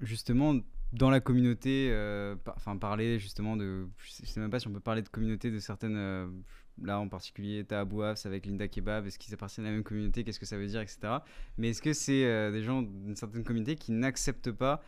justement 0.00 0.56
dans 0.92 1.10
la 1.10 1.20
communauté, 1.20 1.88
euh, 1.90 2.34
enfin 2.56 2.76
parler 2.76 3.18
justement 3.18 3.56
de, 3.56 3.86
je 3.98 4.26
sais 4.26 4.40
même 4.40 4.50
pas 4.50 4.58
si 4.58 4.66
on 4.66 4.72
peut 4.72 4.80
parler 4.80 5.02
de 5.02 5.08
communauté 5.08 5.50
de 5.50 5.58
certaines, 5.58 5.96
euh, 5.96 6.26
là 6.82 6.98
en 6.98 7.08
particulier 7.08 7.64
Tahabouafs 7.64 8.26
avec 8.26 8.46
Linda 8.46 8.66
Kebab, 8.66 9.06
est-ce 9.06 9.18
qu'ils 9.18 9.32
appartiennent 9.32 9.66
à 9.66 9.70
la 9.70 9.76
même 9.76 9.84
communauté, 9.84 10.24
qu'est-ce 10.24 10.40
que 10.40 10.46
ça 10.46 10.56
veut 10.56 10.66
dire, 10.66 10.80
etc. 10.80 10.98
Mais 11.58 11.70
est-ce 11.70 11.82
que 11.82 11.92
c'est 11.92 12.24
euh, 12.24 12.50
des 12.50 12.62
gens 12.62 12.82
d'une 12.82 13.14
certaine 13.14 13.44
communauté 13.44 13.76
qui 13.76 13.92
n'acceptent 13.92 14.52
pas 14.52 14.82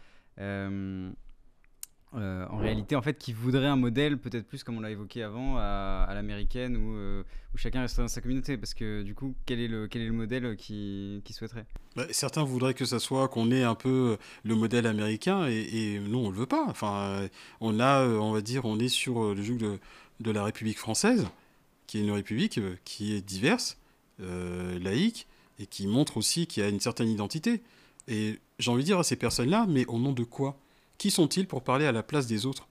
euh, 2.14 2.18
euh, 2.42 2.46
en 2.50 2.58
réalité, 2.58 2.96
en 2.96 3.02
fait, 3.02 3.18
qui 3.18 3.32
voudraient 3.32 3.66
un 3.66 3.76
modèle 3.76 4.18
peut-être 4.18 4.46
plus 4.46 4.64
comme 4.64 4.76
on 4.76 4.80
l'a 4.80 4.90
évoqué 4.90 5.22
avant 5.22 5.56
à, 5.58 6.10
l'américaine 6.14 6.76
où, 6.76 6.94
euh, 6.94 7.22
où 7.54 7.58
chacun 7.58 7.80
reste 7.80 7.98
dans 7.98 8.08
sa 8.08 8.20
communauté 8.20 8.56
parce 8.56 8.74
que 8.74 9.02
du 9.02 9.14
coup, 9.14 9.34
quel 9.46 9.60
est 9.60 9.68
le, 9.68 9.88
quel 9.88 10.02
est 10.02 10.06
le 10.06 10.12
modèle 10.12 10.56
qui, 10.56 11.22
qui 11.24 11.32
souhaiterait? 11.32 11.66
Bah, 11.96 12.04
certains 12.10 12.44
voudraient 12.44 12.74
que 12.74 12.84
ça 12.84 12.98
soit 12.98 13.28
qu'on 13.28 13.50
ait 13.50 13.64
un 13.64 13.74
peu 13.74 14.16
le 14.44 14.54
modèle 14.54 14.86
américain 14.86 15.46
et, 15.48 15.94
et 15.94 16.00
nous 16.00 16.18
on 16.18 16.30
le 16.30 16.36
veut 16.36 16.46
pas. 16.46 16.64
Enfin, 16.68 16.94
euh, 17.00 17.28
on 17.60 17.80
a, 17.80 18.02
euh, 18.02 18.18
on 18.18 18.32
va 18.32 18.40
dire, 18.40 18.64
on 18.64 18.78
est 18.78 18.88
sur 18.88 19.22
euh, 19.24 19.34
le 19.34 19.42
joug 19.42 19.58
de, 19.58 19.78
de 20.20 20.30
la 20.30 20.44
République 20.44 20.78
française, 20.78 21.26
qui 21.86 21.98
est 21.98 22.02
une 22.02 22.12
république 22.12 22.58
euh, 22.58 22.76
qui 22.84 23.14
est 23.14 23.20
diverse, 23.20 23.78
euh, 24.20 24.78
laïque 24.78 25.26
et 25.58 25.66
qui 25.66 25.86
montre 25.86 26.16
aussi 26.16 26.46
qu'il 26.46 26.62
y 26.62 26.66
a 26.66 26.68
une 26.68 26.80
certaine 26.80 27.08
identité. 27.08 27.62
Et 28.08 28.38
j'ai 28.58 28.70
envie 28.70 28.82
de 28.82 28.86
dire 28.86 28.98
à 28.98 29.04
ces 29.04 29.16
personnes-là, 29.16 29.66
mais 29.68 29.86
au 29.86 29.98
nom 29.98 30.12
de 30.12 30.24
quoi? 30.24 30.58
Qui 30.98 31.10
sont-ils 31.10 31.46
pour 31.46 31.62
parler 31.62 31.86
à 31.86 31.92
la 31.92 32.02
place 32.02 32.26
des 32.26 32.46
autres? 32.46 32.68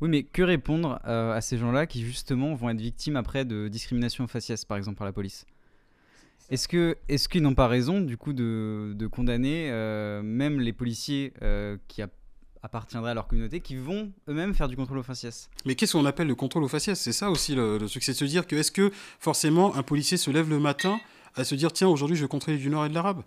Oui, 0.00 0.08
mais 0.08 0.22
que 0.22 0.42
répondre 0.42 1.00
euh, 1.06 1.32
à 1.32 1.40
ces 1.40 1.58
gens-là 1.58 1.86
qui 1.86 2.02
justement 2.02 2.54
vont 2.54 2.70
être 2.70 2.80
victimes 2.80 3.16
après 3.16 3.44
de 3.44 3.68
discrimination 3.68 4.26
faciès, 4.28 4.64
par 4.64 4.76
exemple 4.76 4.98
par 4.98 5.06
la 5.06 5.12
police? 5.12 5.46
Est-ce 6.50 6.68
que 6.68 6.96
est-ce 7.08 7.28
qu'ils 7.28 7.42
n'ont 7.42 7.54
pas 7.54 7.66
raison 7.66 8.00
du 8.00 8.16
coup 8.16 8.32
de, 8.32 8.92
de 8.94 9.06
condamner 9.06 9.70
euh, 9.70 10.22
même 10.22 10.60
les 10.60 10.72
policiers 10.72 11.32
euh, 11.40 11.78
qui 11.88 12.02
app- 12.02 12.12
appartiendraient 12.62 13.12
à 13.12 13.14
leur 13.14 13.26
communauté, 13.26 13.60
qui 13.60 13.76
vont 13.76 14.12
eux-mêmes 14.28 14.52
faire 14.52 14.68
du 14.68 14.76
contrôle 14.76 14.98
aux 14.98 15.02
faciès? 15.02 15.48
Mais 15.64 15.74
qu'est-ce 15.74 15.92
qu'on 15.92 16.04
appelle 16.04 16.26
le 16.28 16.34
contrôle 16.34 16.64
au 16.64 16.68
faciès? 16.68 17.00
C'est 17.00 17.12
ça 17.12 17.30
aussi 17.30 17.54
le, 17.54 17.78
le 17.78 17.88
truc, 17.88 18.02
c'est 18.02 18.12
de 18.12 18.18
se 18.18 18.24
dire 18.24 18.46
que 18.46 18.54
est-ce 18.56 18.70
que 18.70 18.92
forcément 19.18 19.74
un 19.76 19.82
policier 19.82 20.18
se 20.18 20.30
lève 20.30 20.50
le 20.50 20.58
matin 20.60 21.00
à 21.34 21.44
se 21.44 21.54
dire 21.54 21.72
tiens 21.72 21.88
aujourd'hui 21.88 22.16
je 22.16 22.22
vais 22.22 22.28
contrôler 22.28 22.58
du 22.58 22.68
nord 22.68 22.84
et 22.84 22.90
de 22.90 22.94
l'arabe 22.94 23.22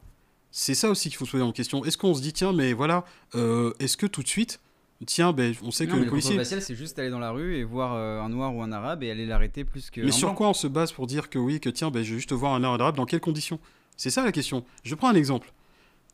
C'est 0.58 0.74
ça 0.74 0.90
aussi 0.90 1.10
qu'il 1.10 1.18
faut 1.18 1.26
se 1.26 1.32
poser 1.32 1.44
en 1.44 1.52
question. 1.52 1.84
Est-ce 1.84 1.98
qu'on 1.98 2.14
se 2.14 2.22
dit 2.22 2.32
tiens 2.32 2.54
mais 2.54 2.72
voilà, 2.72 3.04
euh, 3.36 3.74
est-ce 3.80 3.98
que 3.98 4.06
tout 4.06 4.24
de 4.24 4.28
suite, 4.30 4.62
tiens 5.06 5.34
ben 5.34 5.54
on 5.62 5.70
sait 5.70 5.86
que 5.86 5.92
Non, 5.92 5.98
le 5.98 6.06
le 6.06 6.10
policier... 6.10 6.38
faciès, 6.38 6.66
c'est 6.66 6.76
juste 6.76 6.98
aller 6.98 7.10
dans 7.10 7.20
la 7.20 7.32
rue 7.32 7.58
et 7.58 7.66
voir 7.66 7.94
euh, 7.94 8.22
un 8.22 8.30
noir 8.30 8.56
ou 8.56 8.62
un 8.62 8.72
arabe 8.72 9.04
et 9.04 9.12
aller 9.12 9.26
l'arrêter 9.26 9.66
plus 9.66 9.90
que. 9.92 10.00
Mais 10.00 10.08
un 10.08 10.12
sur 10.12 10.30
blanc. 10.30 10.36
quoi 10.36 10.48
on 10.48 10.54
se 10.54 10.68
base 10.68 10.94
pour 10.94 11.08
dire 11.08 11.30
que 11.30 11.38
oui, 11.38 11.60
que 11.60 11.68
tiens 11.68 11.92
ben 11.92 12.04
je 12.04 12.12
vais 12.12 12.20
juste 12.20 12.32
voir 12.32 12.54
un 12.54 12.62
nord 12.62 12.76
et 12.76 12.78
l'arabe, 12.78 12.96
dans 12.96 13.06
quelles 13.06 13.20
conditions? 13.20 13.60
C'est 13.98 14.10
ça 14.10 14.24
la 14.24 14.32
question. 14.32 14.64
Je 14.86 14.96
prends 14.96 15.10
un 15.10 15.16
exemple. 15.16 15.52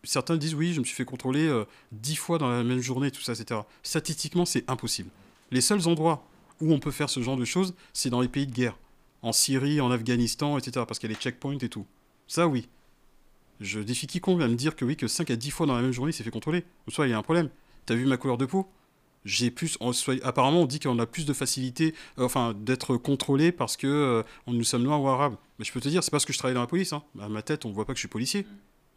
Certains 0.03 0.37
disent 0.37 0.55
oui, 0.55 0.73
je 0.73 0.79
me 0.79 0.85
suis 0.85 0.95
fait 0.95 1.05
contrôler 1.05 1.45
euh, 1.45 1.65
dix 1.91 2.15
fois 2.15 2.39
dans 2.39 2.49
la 2.49 2.63
même 2.63 2.81
journée, 2.81 3.11
tout 3.11 3.21
ça, 3.21 3.33
etc. 3.33 3.59
Statistiquement, 3.83 4.45
c'est 4.45 4.67
impossible. 4.67 5.11
Les 5.51 5.61
seuls 5.61 5.87
endroits 5.87 6.25
où 6.61 6.73
on 6.73 6.79
peut 6.79 6.89
faire 6.89 7.11
ce 7.11 7.21
genre 7.21 7.37
de 7.37 7.45
choses, 7.45 7.75
c'est 7.93 8.09
dans 8.09 8.21
les 8.21 8.27
pays 8.27 8.47
de 8.47 8.53
guerre. 8.53 8.75
En 9.21 9.33
Syrie, 9.33 9.81
en 9.81 9.91
Afghanistan, 9.91 10.57
etc. 10.57 10.83
Parce 10.87 10.97
qu'il 10.97 11.11
y 11.11 11.13
a 11.13 11.15
les 11.15 11.21
checkpoints 11.21 11.59
et 11.59 11.69
tout. 11.69 11.85
Ça, 12.25 12.47
oui. 12.47 12.67
Je 13.61 13.79
défie 13.79 14.07
quiconque 14.07 14.41
à 14.41 14.47
me 14.47 14.55
dire 14.55 14.75
que 14.75 14.83
oui, 14.83 14.97
que 14.97 15.07
5 15.07 15.29
à 15.31 15.35
10 15.37 15.51
fois 15.51 15.67
dans 15.67 15.75
la 15.75 15.81
même 15.83 15.91
journée, 15.93 16.09
il 16.09 16.13
s'est 16.13 16.23
fait 16.23 16.31
contrôler. 16.31 16.65
Ou 16.87 16.91
soit 16.91 17.07
il 17.07 17.11
y 17.11 17.13
a 17.13 17.17
un 17.17 17.21
problème. 17.23 17.49
T'as 17.85 17.93
vu 17.95 18.05
ma 18.05 18.17
couleur 18.17 18.37
de 18.37 18.45
peau? 18.45 18.67
J'ai 19.23 19.51
plus, 19.51 19.77
on- 19.81 19.93
soit- 19.93 20.19
apparemment, 20.25 20.61
on 20.61 20.65
dit 20.65 20.79
qu'on 20.79 20.97
a 20.97 21.05
plus 21.05 21.25
de 21.27 21.33
facilité, 21.33 21.93
euh, 22.17 22.23
enfin, 22.25 22.55
d'être 22.59 22.97
contrôlé 22.97 23.51
parce 23.51 23.77
que 23.77 23.85
euh, 23.87 24.23
nous 24.47 24.63
sommes 24.63 24.81
noirs 24.83 24.99
ou 25.01 25.07
arabes. 25.07 25.35
Mais 25.59 25.65
je 25.65 25.71
peux 25.71 25.79
te 25.79 25.87
dire, 25.89 26.03
c'est 26.03 26.09
parce 26.09 26.25
que 26.25 26.33
je 26.33 26.39
travaille 26.39 26.55
dans 26.55 26.61
la 26.61 26.67
police. 26.67 26.91
Hein. 26.91 27.03
À 27.19 27.29
ma 27.29 27.43
tête, 27.43 27.63
on 27.65 27.71
voit 27.71 27.85
pas 27.85 27.93
que 27.93 27.97
je 27.97 28.01
suis 28.01 28.07
policier. 28.07 28.47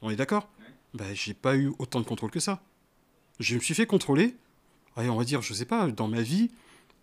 On 0.00 0.08
est 0.08 0.16
d'accord? 0.16 0.48
Bah, 0.94 1.04
j'ai 1.12 1.34
pas 1.34 1.56
eu 1.56 1.72
autant 1.78 2.00
de 2.00 2.06
contrôle 2.06 2.30
que 2.30 2.40
ça. 2.40 2.62
Je 3.40 3.56
me 3.56 3.60
suis 3.60 3.74
fait 3.74 3.86
contrôler. 3.86 4.34
allez, 4.96 5.10
on 5.10 5.16
va 5.16 5.24
dire, 5.24 5.42
je 5.42 5.52
sais 5.52 5.66
pas, 5.66 5.88
dans 5.88 6.08
ma 6.08 6.22
vie, 6.22 6.50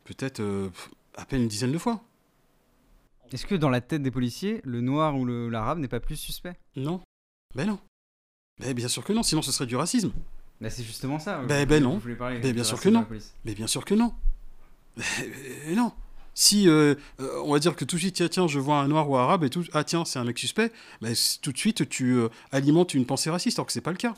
peut-être 0.06 0.40
euh, 0.40 0.70
à 1.16 1.26
peine 1.26 1.44
une 1.44 1.48
dizaine 1.48 1.72
de 1.74 1.78
fois. 1.78 2.02
Est-ce 3.32 3.46
que 3.46 3.54
dans 3.56 3.70
la 3.70 3.82
tête 3.82 4.02
des 4.02 4.12
policiers, 4.12 4.62
le 4.64 4.82
noir 4.82 5.16
ou 5.18 5.26
le- 5.26 5.48
l'arabe 5.50 5.78
n'est 5.80 5.88
pas 5.88 6.00
plus 6.00 6.16
suspect? 6.16 6.54
Non. 6.76 7.02
Ben 7.56 7.66
non. 7.68 7.80
Ben 8.60 8.74
bien 8.74 8.88
sûr 8.88 9.04
que 9.04 9.14
non, 9.14 9.24
sinon 9.24 9.42
ce 9.42 9.52
serait 9.52 9.66
du 9.66 9.76
racisme. 9.76 10.12
Bah, 10.60 10.70
c'est 10.70 10.84
justement 10.84 11.20
ça. 11.20 11.40
Ben- 11.44 11.66
ben 11.68 11.84
non. 11.84 12.00
parler 12.18 12.40
Ben, 12.40 12.54
bien 12.54 12.64
sûr 12.64 12.80
que 12.80 12.90
non. 12.90 13.06
Mais 13.46 13.56
bien 13.56 13.68
sûr 13.68 13.84
que 13.86 13.94
non. 13.96 14.14
Et 15.68 15.76
non. 15.76 15.92
Si 16.34 16.70
euh, 16.70 16.96
euh, 17.20 17.42
on 17.44 17.52
va 17.52 17.60
dire 17.60 17.76
que 17.76 17.84
tout 17.84 17.96
de 17.98 18.02
suite, 18.02 18.16
tiens, 18.16 18.30
tiens, 18.30 18.48
je 18.48 18.60
vois 18.60 18.78
un 18.80 18.88
noir 18.88 19.10
ou 19.10 19.18
un 19.18 19.22
arabe 19.24 19.44
et 19.44 19.50
tout, 19.50 19.66
ah 19.74 19.84
tiens, 19.84 20.06
c'est 20.06 20.18
un 20.18 20.24
mec 20.24 20.38
suspect, 20.40 20.72
ben, 21.02 21.14
tout 21.42 21.52
de 21.52 21.58
suite 21.58 21.90
tu 21.90 22.14
euh, 22.14 22.30
alimentes 22.54 22.94
une 22.94 23.06
pensée 23.06 23.30
raciste, 23.30 23.60
alors 23.60 23.66
que 23.68 23.74
c'est 23.74 23.82
pas 23.82 23.92
le 23.92 23.98
cas. 23.98 24.16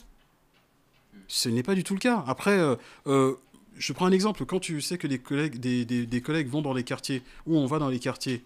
Ce 1.28 1.50
n'est 1.50 1.64
pas 1.64 1.74
du 1.74 1.84
tout 1.84 1.96
le 1.96 2.00
cas. 2.00 2.24
Après, 2.28 2.60
euh, 3.08 3.34
je 3.78 3.94
prends 3.94 4.06
un 4.06 4.12
exemple. 4.12 4.46
Quand 4.46 4.60
tu 4.60 4.80
sais 4.82 4.98
que 5.00 5.08
des 5.08 5.18
collègues, 5.20 5.60
des, 5.60 5.86
des- 5.86 6.06
des 6.06 6.22
collègues 6.22 6.48
vont 6.50 6.62
dans 6.62 6.74
les 6.74 6.84
quartiers, 6.84 7.24
ou 7.48 7.58
on 7.58 7.66
va 7.66 7.80
dans 7.80 7.90
les 7.90 8.00
quartiers, 8.00 8.44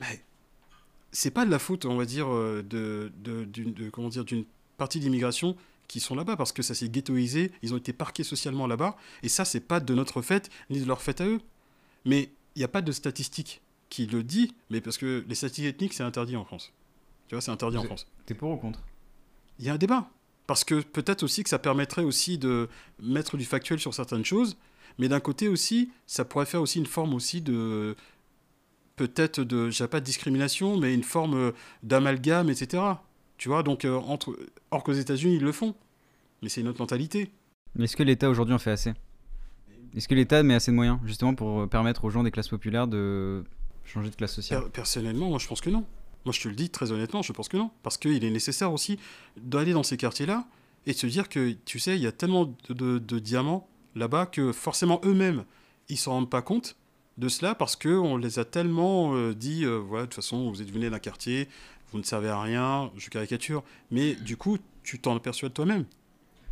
ben, 0.00 0.06
c'est 1.12 1.30
pas 1.30 1.44
de 1.44 1.50
la 1.50 1.58
faute, 1.58 1.84
on 1.84 1.96
va 1.96 2.04
dire, 2.04 2.28
euh, 2.28 2.62
de, 2.62 3.12
de, 3.22 3.90
comment 3.90 4.08
dire, 4.08 4.24
d'une 4.24 4.44
partie 4.76 5.00
d'immigration 5.00 5.56
qui 5.86 6.00
sont 6.00 6.14
là-bas 6.14 6.36
parce 6.36 6.52
que 6.52 6.62
ça 6.62 6.74
s'est 6.74 6.88
ghettoisé, 6.88 7.50
ils 7.62 7.72
ont 7.72 7.78
été 7.78 7.92
parqués 7.92 8.24
socialement 8.24 8.66
là-bas, 8.66 8.96
et 9.22 9.28
ça, 9.28 9.44
c'est 9.44 9.60
pas 9.60 9.80
de 9.80 9.94
notre 9.94 10.20
fait 10.22 10.50
ni 10.70 10.80
de 10.80 10.86
leur 10.86 11.00
fait 11.00 11.20
à 11.20 11.26
eux. 11.26 11.40
Mais 12.04 12.30
il 12.54 12.58
n'y 12.58 12.64
a 12.64 12.68
pas 12.68 12.82
de 12.82 12.92
statistiques 12.92 13.62
qui 13.88 14.06
le 14.06 14.22
dit, 14.22 14.54
mais 14.70 14.80
parce 14.80 14.98
que 14.98 15.24
les 15.26 15.34
statistiques 15.34 15.66
ethniques, 15.66 15.94
c'est 15.94 16.02
interdit 16.02 16.36
en 16.36 16.44
France. 16.44 16.72
Tu 17.26 17.34
vois, 17.34 17.40
c'est 17.42 17.50
interdit 17.50 17.78
en 17.78 17.84
France. 17.84 18.06
T'es 18.26 18.34
pour 18.34 18.50
ou 18.50 18.56
contre? 18.56 18.80
Il 19.58 19.64
y 19.64 19.70
a 19.70 19.74
un 19.74 19.78
débat. 19.78 20.10
Parce 20.46 20.64
que 20.64 20.80
peut-être 20.80 21.22
aussi 21.22 21.42
que 21.42 21.50
ça 21.50 21.58
permettrait 21.58 22.04
aussi 22.04 22.38
de 22.38 22.68
mettre 23.02 23.36
du 23.36 23.44
factuel 23.44 23.78
sur 23.78 23.92
certaines 23.92 24.24
choses, 24.24 24.56
mais 24.98 25.08
d'un 25.08 25.20
côté 25.20 25.48
aussi, 25.48 25.90
ça 26.06 26.24
pourrait 26.24 26.46
faire 26.46 26.62
aussi 26.62 26.78
une 26.78 26.86
forme 26.86 27.14
aussi 27.14 27.42
de 27.42 27.96
peut-être 28.98 29.40
de, 29.40 29.70
je 29.70 29.84
pas 29.84 30.00
de 30.00 30.04
discrimination, 30.04 30.76
mais 30.76 30.92
une 30.92 31.02
forme 31.02 31.34
euh, 31.34 31.52
d'amalgame, 31.82 32.50
etc. 32.50 32.82
Tu 33.38 33.48
vois, 33.48 33.62
donc 33.62 33.84
euh, 33.84 33.94
entre, 33.96 34.36
or 34.70 34.82
qu'aux 34.84 34.92
États-Unis 34.92 35.36
ils 35.36 35.42
le 35.42 35.52
font, 35.52 35.74
mais 36.42 36.48
c'est 36.50 36.60
une 36.60 36.68
autre 36.68 36.80
mentalité. 36.80 37.30
Mais 37.76 37.84
est-ce 37.84 37.96
que 37.96 38.02
l'État 38.02 38.28
aujourd'hui 38.28 38.54
en 38.54 38.58
fait 38.58 38.72
assez? 38.72 38.92
Est-ce 39.96 40.08
que 40.08 40.14
l'État 40.14 40.42
met 40.42 40.54
assez 40.54 40.70
de 40.70 40.76
moyens 40.76 40.98
justement 41.04 41.34
pour 41.34 41.60
euh, 41.62 41.66
permettre 41.66 42.04
aux 42.04 42.10
gens 42.10 42.22
des 42.22 42.30
classes 42.30 42.48
populaires 42.48 42.86
de 42.88 43.44
changer 43.84 44.10
de 44.10 44.16
classe 44.16 44.34
sociale? 44.34 44.62
Per- 44.64 44.70
personnellement, 44.70 45.28
moi 45.30 45.38
je 45.38 45.46
pense 45.48 45.60
que 45.60 45.70
non. 45.70 45.84
Moi 46.24 46.32
je 46.32 46.40
te 46.42 46.48
le 46.48 46.54
dis 46.54 46.68
très 46.68 46.92
honnêtement, 46.92 47.22
je 47.22 47.32
pense 47.32 47.48
que 47.48 47.56
non. 47.56 47.70
Parce 47.82 47.96
qu'il 47.96 48.22
est 48.24 48.30
nécessaire 48.30 48.72
aussi 48.72 48.98
d'aller 49.40 49.72
dans 49.72 49.82
ces 49.84 49.96
quartiers-là 49.96 50.44
et 50.86 50.92
de 50.92 50.96
se 50.98 51.06
dire 51.06 51.28
que, 51.28 51.52
tu 51.64 51.78
sais, 51.78 51.96
il 51.96 52.02
y 52.02 52.06
a 52.06 52.12
tellement 52.12 52.46
de, 52.68 52.74
de- 52.74 52.98
de 52.98 53.18
diamants 53.18 53.68
là-bas 53.94 54.26
que 54.26 54.52
forcément 54.52 55.00
eux-mêmes, 55.04 55.44
ils 55.88 55.96
s'en 55.96 56.12
rendent 56.12 56.30
pas 56.30 56.42
compte 56.42 56.76
de 57.18 57.28
cela 57.28 57.54
parce 57.54 57.76
qu'on 57.76 58.16
les 58.16 58.38
a 58.38 58.44
tellement 58.44 59.14
euh, 59.14 59.34
dit, 59.34 59.64
euh, 59.64 59.76
voilà, 59.76 60.04
de 60.04 60.06
toute 60.10 60.14
façon, 60.16 60.50
vous 60.50 60.62
êtes 60.62 60.70
venu 60.70 60.88
d'un 60.88 60.98
quartier, 60.98 61.48
vous 61.92 61.98
ne 61.98 62.04
servez 62.04 62.28
à 62.28 62.40
rien, 62.40 62.90
je 62.96 63.08
caricature. 63.10 63.62
Mais 63.90 64.14
du 64.14 64.36
coup, 64.36 64.58
tu 64.82 64.98
t'en 64.98 65.18
persuades 65.18 65.52
toi-même. 65.52 65.84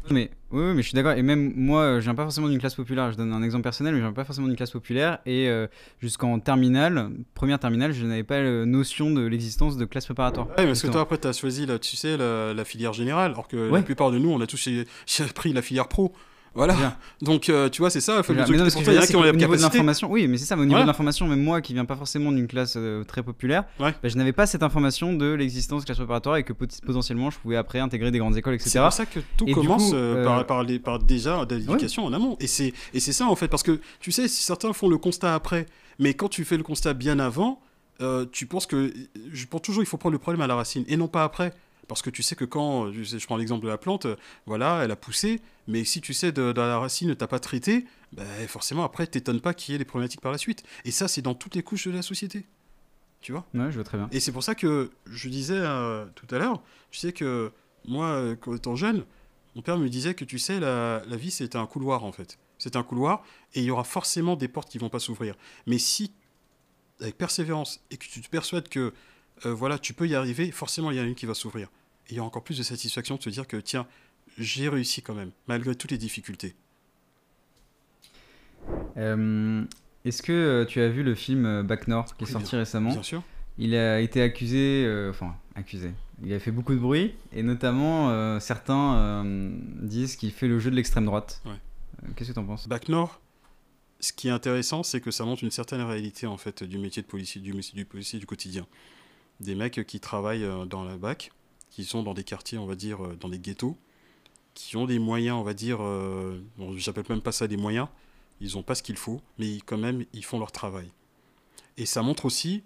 Mais 0.08 0.30
oui, 0.52 0.62
oui, 0.62 0.72
mais 0.74 0.82
je 0.82 0.88
suis 0.88 0.94
d'accord. 0.94 1.12
Et 1.14 1.22
même 1.22 1.52
moi, 1.56 1.98
je 1.98 2.04
viens 2.04 2.14
pas 2.14 2.22
forcément 2.22 2.48
d'une 2.48 2.60
classe 2.60 2.76
populaire. 2.76 3.10
Je 3.10 3.16
donne 3.16 3.32
un 3.32 3.42
exemple 3.42 3.64
personnel, 3.64 3.92
mais 3.92 3.98
je 3.98 4.04
viens 4.04 4.12
pas 4.12 4.24
forcément 4.24 4.46
d'une 4.46 4.54
classe 4.56 4.70
populaire. 4.70 5.18
Et 5.26 5.48
euh, 5.48 5.66
jusqu'en 6.00 6.38
terminale, 6.38 7.10
première 7.34 7.58
terminale, 7.58 7.92
je 7.92 8.06
n'avais 8.06 8.22
pas 8.22 8.40
la 8.40 8.66
notion 8.66 9.10
de 9.10 9.22
l'existence 9.26 9.76
de 9.76 9.84
classe 9.84 10.04
préparatoire. 10.04 10.46
Ouais, 10.58 10.64
parce 10.66 10.80
que 10.82 10.86
toi, 10.86 11.00
après, 11.00 11.18
tu 11.18 11.26
as 11.26 11.32
choisi, 11.32 11.66
là, 11.66 11.80
tu 11.80 11.96
sais, 11.96 12.16
la, 12.16 12.54
la 12.54 12.64
filière 12.64 12.92
générale, 12.92 13.32
alors 13.32 13.48
que 13.48 13.68
Ouais. 13.68 13.78
la 13.80 13.82
plupart 13.84 14.12
de 14.12 14.18
nous, 14.18 14.30
on 14.30 14.40
a 14.40 14.46
tous 14.46 14.68
pris 15.34 15.52
la 15.52 15.62
filière 15.62 15.88
pro. 15.88 16.12
Voilà. 16.56 16.74
Bien. 16.74 16.96
Donc, 17.22 17.48
euh, 17.48 17.68
tu 17.68 17.82
vois, 17.82 17.90
c'est 17.90 18.00
ça. 18.00 18.22
Mais 18.28 18.34
non, 18.34 18.44
veux 18.44 18.54
il 18.56 18.94
y 18.94 18.98
a 18.98 19.06
qui 19.06 19.14
ont 19.14 19.20
qu'au 19.20 19.24
la 19.26 19.32
niveau 19.32 19.36
de 19.36 19.40
capacité. 19.42 19.62
l'information, 19.78 20.10
oui, 20.10 20.26
mais 20.26 20.38
c'est 20.38 20.46
ça, 20.46 20.56
mais 20.56 20.62
au 20.62 20.64
niveau 20.66 20.80
de 20.80 20.86
l'information, 20.86 21.28
même 21.28 21.42
moi 21.42 21.60
qui 21.60 21.72
viens 21.74 21.84
pas 21.84 21.96
forcément 21.96 22.32
d'une 22.32 22.46
classe 22.48 22.74
euh, 22.76 23.04
très 23.04 23.22
populaire, 23.22 23.64
Ouais. 23.78 23.92
bah, 24.02 24.08
je 24.08 24.16
n'avais 24.16 24.32
pas 24.32 24.46
cette 24.46 24.62
information 24.62 25.12
de 25.12 25.26
l'existence 25.34 25.82
de 25.82 25.86
classe 25.86 25.98
préparatoire 25.98 26.36
et 26.38 26.42
que 26.44 26.52
pot- 26.52 26.80
potentiellement 26.84 27.30
je 27.30 27.38
pouvais 27.38 27.56
après 27.56 27.78
intégrer 27.78 28.10
des 28.10 28.18
grandes 28.18 28.36
écoles, 28.36 28.54
etc. 28.54 28.70
C'est 28.70 28.80
pour 28.80 28.92
ça 28.92 29.06
que 29.06 29.20
tout 29.36 29.44
Et 29.46 29.52
commence 29.52 29.90
coup, 29.90 29.96
euh, 29.96 30.24
par, 30.24 30.46
par, 30.46 30.62
les- 30.64 30.78
par 30.78 30.98
déjà 30.98 31.44
de 31.44 31.54
l'éducation 31.56 32.04
en 32.06 32.12
amont. 32.12 32.36
Et 32.40 32.46
c'est 32.46 32.72
et 32.94 33.00
c'est 33.00 33.12
ça, 33.12 33.26
en 33.26 33.36
fait, 33.36 33.48
parce 33.48 33.62
que 33.62 33.78
tu 34.00 34.10
sais, 34.10 34.26
certains 34.26 34.72
font 34.72 34.88
le 34.88 34.98
constat 34.98 35.34
après, 35.34 35.66
mais 35.98 36.14
quand 36.14 36.28
tu 36.28 36.44
fais 36.44 36.56
le 36.56 36.62
constat 36.62 36.94
bien 36.94 37.18
avant, 37.18 37.60
tu 38.32 38.46
penses 38.46 38.66
que. 38.66 38.92
Je 39.32 39.46
pense 39.46 39.62
toujours 39.62 39.82
il 39.82 39.86
faut 39.86 39.96
prendre 39.96 40.12
le 40.12 40.18
problème 40.18 40.40
à 40.42 40.46
la 40.46 40.54
racine 40.54 40.84
et 40.88 40.96
non 40.96 41.08
pas 41.08 41.24
après. 41.24 41.52
Parce 41.88 42.02
que 42.02 42.10
tu 42.10 42.22
sais 42.22 42.34
que 42.34 42.44
quand, 42.44 42.92
je, 42.92 43.24
prends 43.26 43.36
l'exemple 43.36 43.64
de 43.64 43.68
la 43.68 43.78
plante, 43.78 44.06
voilà, 44.46 44.82
elle 44.84 44.90
a 44.90 44.96
poussé, 44.96 45.40
mais 45.68 45.84
si 45.84 46.00
tu 46.00 46.14
sais 46.14 46.32
de, 46.32 46.52
de 46.52 46.60
la 46.60 46.78
racine, 46.78 47.14
t'as 47.14 47.26
pas 47.26 47.38
traité, 47.38 47.86
ben, 48.12 48.26
forcément 48.48 48.84
après, 48.84 49.06
t'étonnes 49.06 49.40
pas 49.40 49.54
qu'il 49.54 49.72
y 49.72 49.74
ait 49.76 49.78
des 49.78 49.84
problématiques 49.84 50.20
par 50.20 50.32
la 50.32 50.38
suite. 50.38 50.64
Et 50.84 50.90
ça, 50.90 51.08
c'est 51.08 51.22
dans 51.22 51.34
toutes 51.34 51.54
les 51.54 51.62
couches 51.62 51.86
de 51.86 51.92
la 51.92 52.02
société. 52.02 52.44
Tu 53.20 53.32
vois? 53.32 53.46
Ouais, 53.54 53.70
je 53.70 53.74
vois 53.76 53.84
très 53.84 53.98
bien. 53.98 54.08
Et 54.12 54.20
c'est 54.20 54.32
pour 54.32 54.42
ça 54.42 54.54
que 54.54 54.90
je 55.06 55.28
disais 55.28 55.58
euh, 55.58 56.06
tout 56.14 56.32
à 56.34 56.38
l'heure, 56.38 56.62
je 56.90 57.00
sais 57.00 57.12
que 57.12 57.52
moi, 57.86 58.06
euh, 58.06 58.36
quand 58.36 58.54
étant 58.54 58.76
jeune, 58.76 59.04
mon 59.54 59.62
père 59.62 59.78
me 59.78 59.88
disait 59.88 60.14
que 60.14 60.24
tu 60.24 60.38
sais, 60.38 60.60
la, 60.60 61.02
la 61.06 61.16
vie 61.16 61.30
c'est 61.30 61.56
un 61.56 61.66
couloir 61.66 62.04
en 62.04 62.12
fait. 62.12 62.38
C'est 62.58 62.76
un 62.76 62.82
couloir 62.82 63.22
et 63.54 63.60
il 63.60 63.64
y 63.64 63.70
aura 63.70 63.84
forcément 63.84 64.36
des 64.36 64.48
portes 64.48 64.70
qui 64.70 64.78
vont 64.78 64.88
pas 64.88 64.98
s'ouvrir. 64.98 65.34
Mais 65.66 65.78
si, 65.78 66.12
avec 67.00 67.16
persévérance, 67.18 67.80
et 67.90 67.96
que 67.96 68.06
tu 68.06 68.20
te 68.20 68.28
persuades 68.28 68.68
que 68.68 68.92
euh, 69.44 69.52
voilà, 69.52 69.78
tu 69.78 69.92
peux 69.92 70.08
y 70.08 70.14
arriver, 70.14 70.50
forcément 70.50 70.90
il 70.90 70.96
y 70.96 71.00
en 71.00 71.04
a 71.04 71.06
une 71.06 71.14
qui 71.14 71.26
va 71.26 71.34
s'ouvrir. 71.34 71.68
Et 72.08 72.12
il 72.12 72.16
y 72.16 72.20
a 72.20 72.24
encore 72.24 72.44
plus 72.44 72.56
de 72.58 72.62
satisfaction 72.62 73.16
de 73.16 73.22
se 73.22 73.30
dire 73.30 73.46
que 73.46 73.56
tiens, 73.56 73.86
j'ai 74.38 74.68
réussi 74.68 75.02
quand 75.02 75.14
même, 75.14 75.30
malgré 75.46 75.74
toutes 75.74 75.90
les 75.90 75.98
difficultés. 75.98 76.54
Euh, 78.96 79.64
Est-ce 80.04 80.22
que 80.22 80.32
euh, 80.32 80.64
tu 80.64 80.80
as 80.80 80.88
vu 80.88 81.02
le 81.02 81.14
film 81.14 81.62
Back 81.62 81.88
North 81.88 82.14
qui 82.16 82.24
est 82.24 82.32
sorti 82.32 82.56
récemment? 82.56 82.92
Bien 82.92 83.02
sûr. 83.02 83.22
Il 83.58 83.74
a 83.74 84.00
été 84.00 84.20
accusé, 84.22 84.84
euh, 84.84 85.10
enfin 85.10 85.34
accusé. 85.54 85.92
Il 86.22 86.32
a 86.32 86.38
fait 86.38 86.50
beaucoup 86.50 86.74
de 86.74 86.78
bruit 86.78 87.14
et 87.32 87.42
notamment 87.42 88.10
euh, 88.10 88.38
certains 88.40 89.24
disent 89.82 90.16
qu'il 90.16 90.30
fait 90.32 90.48
le 90.48 90.58
jeu 90.58 90.70
de 90.70 90.76
l'extrême 90.76 91.06
droite. 91.06 91.42
Ouais. 91.44 91.56
Qu'est-ce 92.14 92.30
que 92.30 92.34
tu 92.34 92.38
en 92.38 92.44
penses? 92.44 92.68
Bac 92.68 92.88
Nord, 92.88 93.20
ce 94.00 94.12
qui 94.12 94.28
est 94.28 94.30
intéressant, 94.30 94.82
c'est 94.82 95.00
que 95.00 95.10
ça 95.10 95.24
montre 95.24 95.42
une 95.44 95.50
certaine 95.50 95.80
réalité 95.80 96.26
en 96.26 96.36
fait 96.36 96.62
du 96.62 96.78
métier 96.78 97.02
de 97.02 97.06
policier, 97.06 97.40
du 97.40 97.52
métier 97.52 97.74
du 97.74 97.84
policier 97.84 98.18
du 98.18 98.26
quotidien. 98.26 98.66
Des 99.40 99.54
mecs 99.54 99.86
qui 99.86 100.00
travaillent 100.00 100.44
euh, 100.44 100.64
dans 100.64 100.84
la 100.84 100.96
BAC, 100.96 101.30
qui 101.70 101.84
sont 101.84 102.02
dans 102.02 102.14
des 102.14 102.24
quartiers, 102.24 102.58
on 102.58 102.66
va 102.66 102.74
dire, 102.74 103.04
euh, 103.04 103.16
dans 103.20 103.28
des 103.28 103.38
ghettos, 103.38 103.76
qui 104.54 104.76
ont 104.76 104.86
des 104.86 104.98
moyens, 104.98 105.36
on 105.36 105.42
va 105.42 105.54
dire, 105.54 105.78
euh, 105.80 106.42
bon, 106.56 106.76
j'appelle 106.76 107.04
même 107.08 107.20
pas 107.20 107.32
ça 107.32 107.46
des 107.46 107.56
moyens, 107.56 107.88
ils 108.40 108.54
n'ont 108.54 108.62
pas 108.62 108.74
ce 108.74 108.82
qu'il 108.82 108.96
faut, 108.96 109.20
mais 109.38 109.58
quand 109.66 109.78
même, 109.78 110.04
ils 110.12 110.24
font 110.24 110.38
leur 110.38 110.52
travail. 110.52 110.90
Et 111.76 111.86
ça 111.86 112.02
montre 112.02 112.24
aussi 112.26 112.62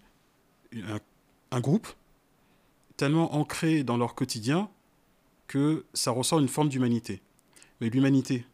un 1.50 1.60
groupe 1.60 1.88
tellement 2.96 3.34
ancré 3.34 3.82
dans 3.82 3.96
leur 3.96 4.14
quotidien 4.14 4.70
que 5.48 5.84
ça 5.94 6.12
ressort 6.12 6.38
une 6.38 6.48
forme 6.48 6.68
d'humanité. 6.68 7.20
Mais 7.80 7.90
l'humanité, 7.90 8.44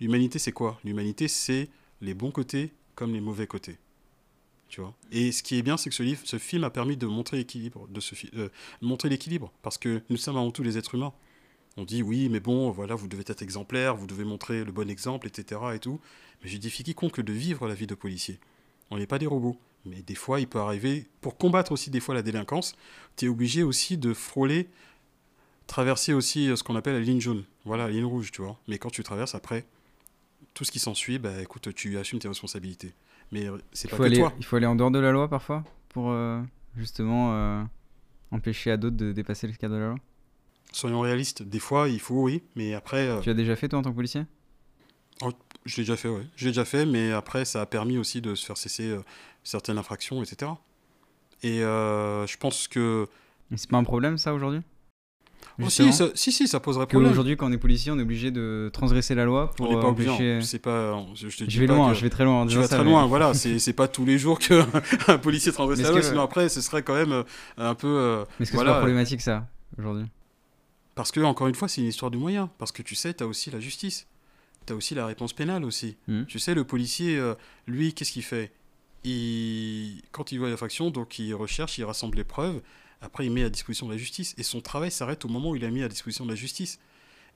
L'humanité, 0.00 0.38
c'est 0.38 0.52
quoi? 0.52 0.78
L'humanité, 0.84 1.28
c'est 1.28 1.68
les 2.00 2.14
bons 2.14 2.30
côtés 2.30 2.72
comme 2.94 3.12
les 3.12 3.20
mauvais 3.20 3.46
côtés. 3.46 3.78
Et 5.12 5.32
ce 5.32 5.42
qui 5.42 5.58
est 5.58 5.62
bien, 5.62 5.76
c'est 5.76 5.90
que 5.90 5.96
ce, 5.96 6.02
livre, 6.02 6.20
ce 6.24 6.38
film 6.38 6.64
a 6.64 6.70
permis 6.70 6.96
de 6.96 7.06
euh, 7.06 8.48
montrer 8.82 9.08
l'équilibre, 9.08 9.52
parce 9.62 9.78
que 9.78 10.02
nous 10.10 10.16
sommes 10.16 10.36
avant 10.36 10.50
tout 10.50 10.62
les 10.62 10.78
êtres 10.78 10.94
humains. 10.94 11.12
On 11.76 11.84
dit 11.84 12.02
oui, 12.02 12.28
mais 12.28 12.40
bon, 12.40 12.70
voilà, 12.70 12.94
vous 12.94 13.08
devez 13.08 13.24
être 13.26 13.42
exemplaire, 13.42 13.96
vous 13.96 14.06
devez 14.06 14.24
montrer 14.24 14.64
le 14.64 14.72
bon 14.72 14.88
exemple, 14.88 15.26
etc. 15.26 15.60
Et 15.74 15.78
tout. 15.78 16.00
Mais 16.42 16.48
je 16.48 16.56
défie 16.56 16.84
quiconque 16.84 17.20
de 17.20 17.32
vivre 17.32 17.66
la 17.66 17.74
vie 17.74 17.86
de 17.86 17.94
policier. 17.94 18.38
On 18.90 18.98
n'est 18.98 19.06
pas 19.06 19.18
des 19.18 19.26
robots. 19.26 19.58
Mais 19.84 20.02
des 20.02 20.14
fois, 20.14 20.40
il 20.40 20.46
peut 20.46 20.60
arriver, 20.60 21.06
pour 21.20 21.36
combattre 21.36 21.72
aussi 21.72 21.90
des 21.90 22.00
fois 22.00 22.14
la 22.14 22.22
délinquance, 22.22 22.74
tu 23.16 23.26
es 23.26 23.28
obligé 23.28 23.62
aussi 23.62 23.98
de 23.98 24.14
frôler, 24.14 24.68
traverser 25.66 26.14
aussi 26.14 26.48
euh, 26.48 26.56
ce 26.56 26.62
qu'on 26.62 26.76
appelle 26.76 26.94
la 26.94 27.00
ligne 27.00 27.20
jaune. 27.20 27.44
Voilà, 27.64 27.86
la 27.86 27.90
ligne 27.90 28.04
rouge, 28.04 28.30
tu 28.30 28.40
vois. 28.40 28.58
Mais 28.66 28.78
quand 28.78 28.90
tu 28.90 29.02
traverses 29.02 29.34
après, 29.34 29.66
tout 30.54 30.64
ce 30.64 30.70
qui 30.70 30.78
s'ensuit, 30.78 31.18
bah 31.18 31.42
écoute, 31.42 31.74
tu 31.74 31.98
assumes 31.98 32.18
tes 32.18 32.28
responsabilités. 32.28 32.94
Mais 33.34 33.48
euh, 33.48 33.58
c'est 33.72 33.88
il 33.88 33.90
pas 33.90 33.96
faut, 33.96 34.02
que 34.04 34.06
aller, 34.06 34.18
toi. 34.18 34.32
il 34.38 34.44
faut 34.44 34.54
aller 34.54 34.66
en 34.66 34.76
dehors 34.76 34.92
de 34.92 35.00
la 35.00 35.10
loi 35.10 35.26
parfois 35.28 35.64
pour 35.88 36.12
euh, 36.12 36.40
justement 36.76 37.34
euh, 37.34 37.64
empêcher 38.30 38.70
à 38.70 38.76
d'autres 38.76 38.96
de 38.96 39.10
dépasser 39.10 39.48
le 39.48 39.54
cadre 39.54 39.74
de 39.74 39.80
la 39.80 39.86
loi? 39.88 39.96
Soyons 40.70 41.00
réalistes. 41.00 41.42
Des 41.42 41.58
fois, 41.58 41.88
il 41.88 41.98
faut, 41.98 42.22
oui, 42.22 42.44
mais 42.54 42.74
après, 42.74 43.08
euh, 43.08 43.18
Tu 43.18 43.30
as 43.30 43.34
déjà 43.34 43.56
fait 43.56 43.68
toi 43.68 43.80
en 43.80 43.82
tant 43.82 43.90
que 43.90 43.96
policier? 43.96 44.22
Je 45.64 45.76
l'ai 45.76 45.82
déjà 45.82 45.96
fait, 45.96 46.08
ouais. 46.08 46.24
Je 46.36 46.44
l'ai 46.44 46.52
déjà 46.52 46.64
fait, 46.64 46.86
mais 46.86 47.10
après, 47.10 47.44
ça 47.44 47.60
a 47.60 47.66
permis 47.66 47.98
aussi 47.98 48.20
de 48.20 48.36
se 48.36 48.46
faire 48.46 48.56
cesser 48.56 48.96
certaines 49.42 49.78
infractions, 49.78 50.22
etc. 50.22 50.52
Et 51.42 51.58
je 51.58 52.36
pense 52.36 52.68
que. 52.68 53.08
C'est 53.56 53.70
pas 53.70 53.78
un 53.78 53.84
problème 53.84 54.16
ça 54.16 54.32
aujourd'hui? 54.32 54.60
Oh, 55.62 55.68
si, 55.70 55.92
ça, 55.92 56.08
si, 56.14 56.32
si, 56.32 56.48
ça 56.48 56.58
poserait 56.58 56.86
que 56.86 56.90
problème. 56.90 57.12
aujourd'hui 57.12 57.36
quand 57.36 57.48
on 57.48 57.52
est 57.52 57.58
policier 57.58 57.92
on 57.92 57.98
est 57.98 58.02
obligé 58.02 58.32
de 58.32 58.70
transgresser 58.72 59.14
la 59.14 59.24
loi 59.24 59.52
pour 59.52 59.70
On 59.70 59.74
n'est 59.76 59.80
pas 59.80 59.86
empêcher... 59.86 60.40
C'est 60.42 60.58
pas. 60.58 61.00
Je, 61.14 61.28
je 61.28 61.36
te 61.36 61.44
dis 61.44 61.50
Je 61.54 61.60
vais 61.60 61.66
pas 61.68 61.74
loin, 61.76 61.90
que- 61.92 61.96
je 61.96 62.02
vais 62.02 62.10
très 62.10 62.24
loin. 62.24 62.42
Tu 62.42 62.48
disant 62.48 62.60
vas 62.62 62.66
ça, 62.66 62.74
très 62.76 62.84
mais- 62.84 62.90
loin, 62.90 63.06
voilà. 63.08 63.32
C'est 63.34 63.72
pas 63.72 63.86
tous 63.86 64.04
les 64.04 64.18
jours 64.18 64.38
qu'un 64.40 64.66
policier 65.22 65.52
transgresse 65.52 65.80
la 65.80 65.90
loi, 65.90 66.00
que- 66.00 66.06
sinon 66.06 66.22
après, 66.22 66.48
ce 66.48 66.60
serait 66.60 66.82
quand 66.82 66.94
même 66.94 67.12
euh, 67.12 67.22
un 67.56 67.74
peu. 67.76 67.86
euh, 67.86 68.24
Mais 68.40 68.44
est-ce 68.44 68.50
que 68.50 68.56
Voilà. 68.56 68.70
c'est 68.70 68.74
pas 68.74 68.78
problématique 68.80 69.20
ça 69.20 69.46
aujourd'hui? 69.78 70.06
Parce 70.96 71.12
que, 71.12 71.20
encore 71.20 71.46
une 71.48 71.54
fois, 71.54 71.68
c'est 71.68 71.80
une 71.82 71.86
histoire 71.88 72.10
de 72.10 72.16
moyens. 72.16 72.48
Parce 72.58 72.72
que 72.72 72.82
tu 72.82 72.94
sais, 72.96 73.14
tu 73.14 73.22
as 73.22 73.26
aussi 73.28 73.50
la 73.52 73.60
justice. 73.60 74.06
Tu 74.66 74.72
as 74.72 74.76
aussi 74.76 74.94
la 74.96 75.06
réponse 75.06 75.32
pénale 75.32 75.64
aussi. 75.64 75.96
Mhm. 76.08 76.26
Tu 76.26 76.38
sais, 76.40 76.54
le 76.54 76.64
policier, 76.64 77.16
euh, 77.16 77.34
lui, 77.68 77.94
qu'est-ce 77.94 78.10
qu'il 78.12 78.22
fait? 78.24 78.50
Il... 79.04 80.00
Quand 80.12 80.32
il 80.32 80.38
voit 80.38 80.48
l'infraction, 80.48 80.90
donc 80.90 81.18
il 81.18 81.34
recherche, 81.34 81.78
il 81.78 81.84
rassemble 81.84 82.16
les 82.16 82.24
preuves. 82.24 82.60
Après, 83.04 83.26
il 83.26 83.32
met 83.32 83.44
à 83.44 83.50
disposition 83.50 83.86
de 83.86 83.92
la 83.92 83.98
justice. 83.98 84.34
Et 84.38 84.42
son 84.42 84.60
travail 84.60 84.90
s'arrête 84.90 85.24
au 85.24 85.28
moment 85.28 85.50
où 85.50 85.56
il 85.56 85.64
a 85.64 85.70
mis 85.70 85.82
à 85.82 85.88
disposition 85.88 86.24
de 86.24 86.30
la 86.30 86.36
justice. 86.36 86.78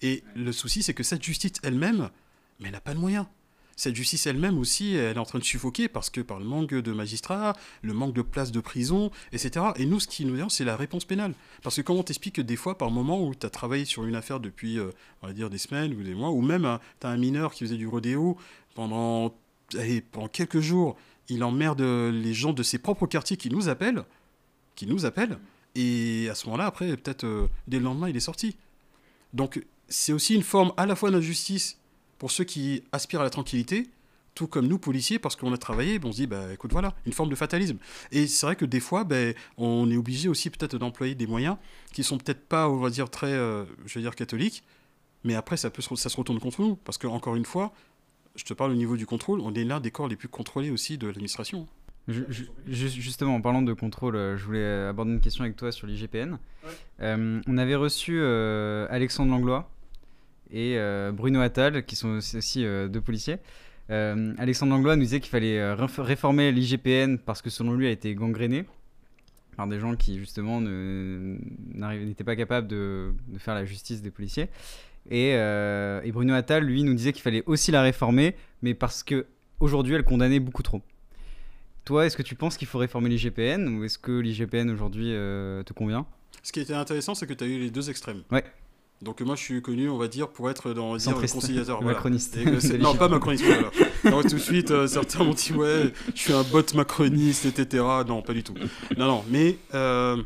Et 0.02 0.22
le 0.35 0.52
souci, 0.52 0.83
c'est 0.83 0.94
que 0.94 1.02
cette 1.02 1.22
justice 1.22 1.52
elle-même, 1.62 2.11
mais 2.61 2.70
n'a 2.70 2.81
pas 2.81 2.94
de 2.94 2.98
moyens. 2.98 3.26
Cette 3.76 3.94
justice 3.94 4.26
elle-même 4.26 4.59
aussi, 4.59 4.94
elle 4.94 5.16
est 5.16 5.20
en 5.20 5.24
train 5.24 5.38
de 5.38 5.44
suffoquer 5.44 5.87
parce 5.87 6.11
que 6.11 6.20
par 6.20 6.40
le 6.40 6.44
manque 6.44 6.74
de 6.74 6.92
magistrats, 6.92 7.54
le 7.83 7.92
manque 7.92 8.12
de 8.12 8.22
places 8.22 8.50
de 8.50 8.59
prison, 8.59 9.12
etc. 9.33 9.66
Et 9.76 9.87
nous, 9.87 10.00
ce 10.00 10.09
qui 10.09 10.24
nous 10.24 10.35
vient, 10.35 10.48
c'est 10.48 10.64
la 10.64 10.76
réponse 10.76 11.04
pénale. 11.04 11.33
Parce 11.62 11.76
que 11.76 11.83
comment 11.83 12.02
t'expliques 12.02 12.35
que 12.37 12.42
des 12.42 12.57
fois, 12.57 12.76
par 12.76 12.90
moment 12.90 13.24
où 13.24 13.37
tu 13.37 13.46
as 13.46 13.50
travaillé 13.50 13.85
sur 13.85 14.04
une 14.04 14.16
affaire 14.16 14.40
depuis, 14.40 14.81
euh, 14.81 14.90
on 15.22 15.28
va 15.28 15.33
dire, 15.33 15.48
des 15.48 15.59
semaines 15.59 15.94
ou 15.94 16.02
des 16.02 16.14
mois, 16.14 16.31
ou 16.31 16.42
même 16.42 16.78
tu 17.00 17.07
as 17.07 17.11
un 17.11 17.16
mineur 17.16 17.52
qui 17.52 17.64
faisait 17.64 17.76
du 17.76 17.87
rodéo 17.87 18.37
pendant, 18.74 19.33
pendant 20.11 20.28
quelques 20.28 20.61
jours, 20.61 20.96
il 21.28 21.44
emmerde 21.44 21.83
les 21.83 22.35
gens 22.35 22.52
de 22.52 22.64
ses 22.64 22.78
propres 22.78 23.07
quartiers 23.07 23.37
qui 23.37 23.48
nous 23.48 23.68
appellent, 23.68 24.02
qui 24.74 24.87
nous 24.88 25.04
appellent, 25.04 25.38
et 25.79 26.29
à 26.29 26.35
ce 26.35 26.47
moment-là, 26.47 26.67
après, 26.67 26.97
peut-être 26.97 27.25
euh, 27.25 27.47
dès 27.69 27.79
le 27.79 27.85
lendemain, 27.85 28.09
il 28.09 28.17
est 28.17 28.21
sorti. 28.21 28.57
Donc, 29.33 29.64
c'est 29.88 30.12
aussi 30.12 30.35
une 30.35 30.43
forme 30.43 30.73
à 30.77 30.87
la 30.87 30.97
fois 30.97 31.12
d'injustice 31.12 31.79
pour 32.19 32.33
ceux 32.33 32.43
qui 32.43 32.83
aspirent 32.91 33.21
à 33.21 33.25
la 33.25 33.31
tranquillité, 33.31 33.88
tout 34.35 34.49
comme 34.49 34.67
nous, 34.67 34.81
policiers, 34.81 35.21
parce 35.21 35.37
qu'on 35.37 35.53
a 35.53 35.57
travaillé, 35.57 36.01
on 36.03 36.11
se 36.11 36.17
dit, 36.17 36.27
bah, 36.27 36.53
écoute, 36.53 36.73
voilà, 36.73 36.95
une 37.07 37.12
forme 37.12 37.31
de 37.31 37.37
fatalisme. 37.37 37.79
Et 38.11 38.27
c'est 38.27 38.45
vrai 38.45 38.57
que 38.57 38.64
des 38.64 38.81
fois, 38.81 39.05
ben, 39.05 39.35
on 39.57 39.88
est 39.88 39.97
obligé 39.97 40.29
aussi 40.29 40.51
peut-être 40.51 40.79
d'employer 40.79 41.14
des 41.14 41.29
moyens 41.29 41.57
qui 41.93 42.03
sont 42.03 42.19
peut-être 42.19 42.45
pas, 42.45 42.69
on 42.69 42.79
va 42.79 42.91
dire, 42.91 43.09
très, 43.09 43.33
euh, 43.33 43.64
je 43.87 44.01
dire, 44.01 44.17
catholiques, 44.17 44.64
mais 45.23 45.37
après, 45.37 45.57
ça, 45.57 45.71
peut 45.71 45.83
se, 45.83 45.95
ça 45.95 46.09
se 46.09 46.17
retourne 46.17 46.41
contre 46.41 46.61
nous, 46.61 46.75
parce 46.75 46.99
que 46.99 47.07
encore 47.07 47.37
une 47.37 47.45
fois, 47.45 47.73
je 48.35 48.43
te 48.43 48.53
parle 48.53 48.73
au 48.73 48.77
niveau 48.77 48.97
du 48.97 49.07
contrôle, 49.07 49.41
on 49.41 49.55
est 49.55 49.64
l'un 49.64 49.79
des 49.79 49.93
corps 49.93 50.09
les 50.09 50.17
plus 50.17 50.29
contrôlés 50.29 50.71
aussi 50.73 50.99
de 50.99 51.07
l'administration. 51.07 51.69
Je- 52.09 52.23
je- 52.31 52.44
ju- 52.66 52.88
justement, 52.88 53.35
en 53.35 53.40
parlant 53.42 53.61
de 53.62 53.73
contrôle, 53.75 54.16
euh, 54.16 54.37
je 54.38 54.44
voulais 54.44 54.59
euh, 54.64 54.90
aborder 54.90 55.12
une 55.12 55.21
question 55.21 55.44
avec 55.44 55.57
toi 55.57 55.71
sur 55.71 55.87
l'IGPN. 55.87 56.38
Euh, 57.01 57.40
on 57.47 57.59
avait 57.59 57.75
reçu 57.75 58.18
euh, 58.18 58.87
Alexandre 58.90 59.31
Langlois 59.31 59.71
et 60.51 60.79
euh, 60.79 61.12
Bruno 61.12 61.40
Attal, 61.40 61.85
qui 61.85 61.97
sont 61.97 62.09
aussi, 62.16 62.38
aussi, 62.38 62.64
deux 62.64 63.01
policiers. 63.03 63.37
Alexandre 63.90 64.73
Langlois 64.73 64.97
nous 64.97 65.03
disait 65.03 65.21
qu'il 65.21 65.31
fallait 65.31 65.59
réf- 65.75 66.01
réformer 66.01 66.51
l'IGPN 66.53 67.16
parce 67.18 67.40
que 67.42 67.51
selon 67.51 67.73
lui, 67.75 67.85
elle 67.87 67.90
a 67.90 67.92
été 67.92 68.14
gangrénée 68.14 68.64
par 69.57 69.66
des 69.66 69.81
gens 69.81 69.97
qui 69.97 70.18
justement 70.18 70.61
n'étaient 70.61 72.25
pas 72.25 72.37
capables 72.37 72.68
de, 72.68 73.12
de 73.29 73.38
faire 73.38 73.55
la 73.55 73.64
justice 73.64 74.03
des 74.03 74.11
policiers. 74.11 74.49
Et, 75.11 75.31
et 75.31 76.12
Bruno 76.12 76.35
Attal, 76.35 76.64
lui, 76.64 76.83
nous 76.85 76.94
disait 76.94 77.12
qu'il 77.12 77.23
fallait 77.23 77.42
aussi 77.47 77.71
la 77.71 77.83
réformer, 77.83 78.35
mais 78.62 78.75
parce 78.75 79.03
que 79.03 79.27
aujourd'hui, 79.61 79.94
elle 79.94 80.05
condamnait 80.05 80.40
beaucoup 80.40 80.62
trop. 80.62 80.83
Toi, 81.88 82.05
est-ce 82.05 82.18
que 82.18 82.22
tu 82.22 82.35
penses 82.35 82.59
qu'il 82.59 82.68
faut 82.68 82.77
réformer 82.77 83.09
l'IGPN 83.09 83.66
ou 83.66 83.83
est-ce 83.83 83.96
que 83.96 84.12
l'IGPN 84.12 84.68
aujourd'hui 84.68 85.11
euh, 85.14 85.62
te 85.62 85.72
convient? 85.72 86.05
Ce 86.42 86.53
qui 86.53 86.61
était 86.61 86.74
intéressant, 86.74 87.14
c'est 87.14 87.27
que 87.27 87.33
tu 87.33 87.42
as 87.44 87.46
eu 87.46 87.59
les 87.59 87.70
deux 87.70 87.88
extrêmes. 87.88 88.24
Ouais. 88.31 88.44
Donc 89.01 89.22
moi, 89.22 89.37
je 89.37 89.40
suis 89.40 89.62
connu, 89.62 89.88
on 89.88 89.96
va 89.96 90.07
dire, 90.07 90.29
pour 90.29 90.51
être 90.51 90.74
dans 90.74 90.98
dire, 90.98 91.14
conciliateur. 91.14 91.79
voilà. 91.81 91.94
Macroniste. 91.94 92.37
Et 92.37 92.61
c'est- 92.61 92.77
non, 92.79 92.94
pas 92.94 93.09
macroniste. 93.09 93.42
Voilà. 93.46 93.70
Alors, 94.05 94.22
tout 94.22 94.35
de 94.35 94.38
suite, 94.38 94.70
euh, 94.70 94.87
certains 94.87 95.24
m'ont 95.24 95.33
dit 95.33 95.55
ouais, 95.55 95.94
je 96.14 96.20
suis 96.20 96.35
un 96.35 96.42
bot 96.42 96.62
macroniste, 96.74 97.46
etc. 97.46 97.83
Non, 98.07 98.20
pas 98.20 98.35
du 98.35 98.42
tout. 98.42 98.53
Non, 98.98 99.07
non, 99.07 99.24
mais 99.31 99.57
euh, 99.72 100.22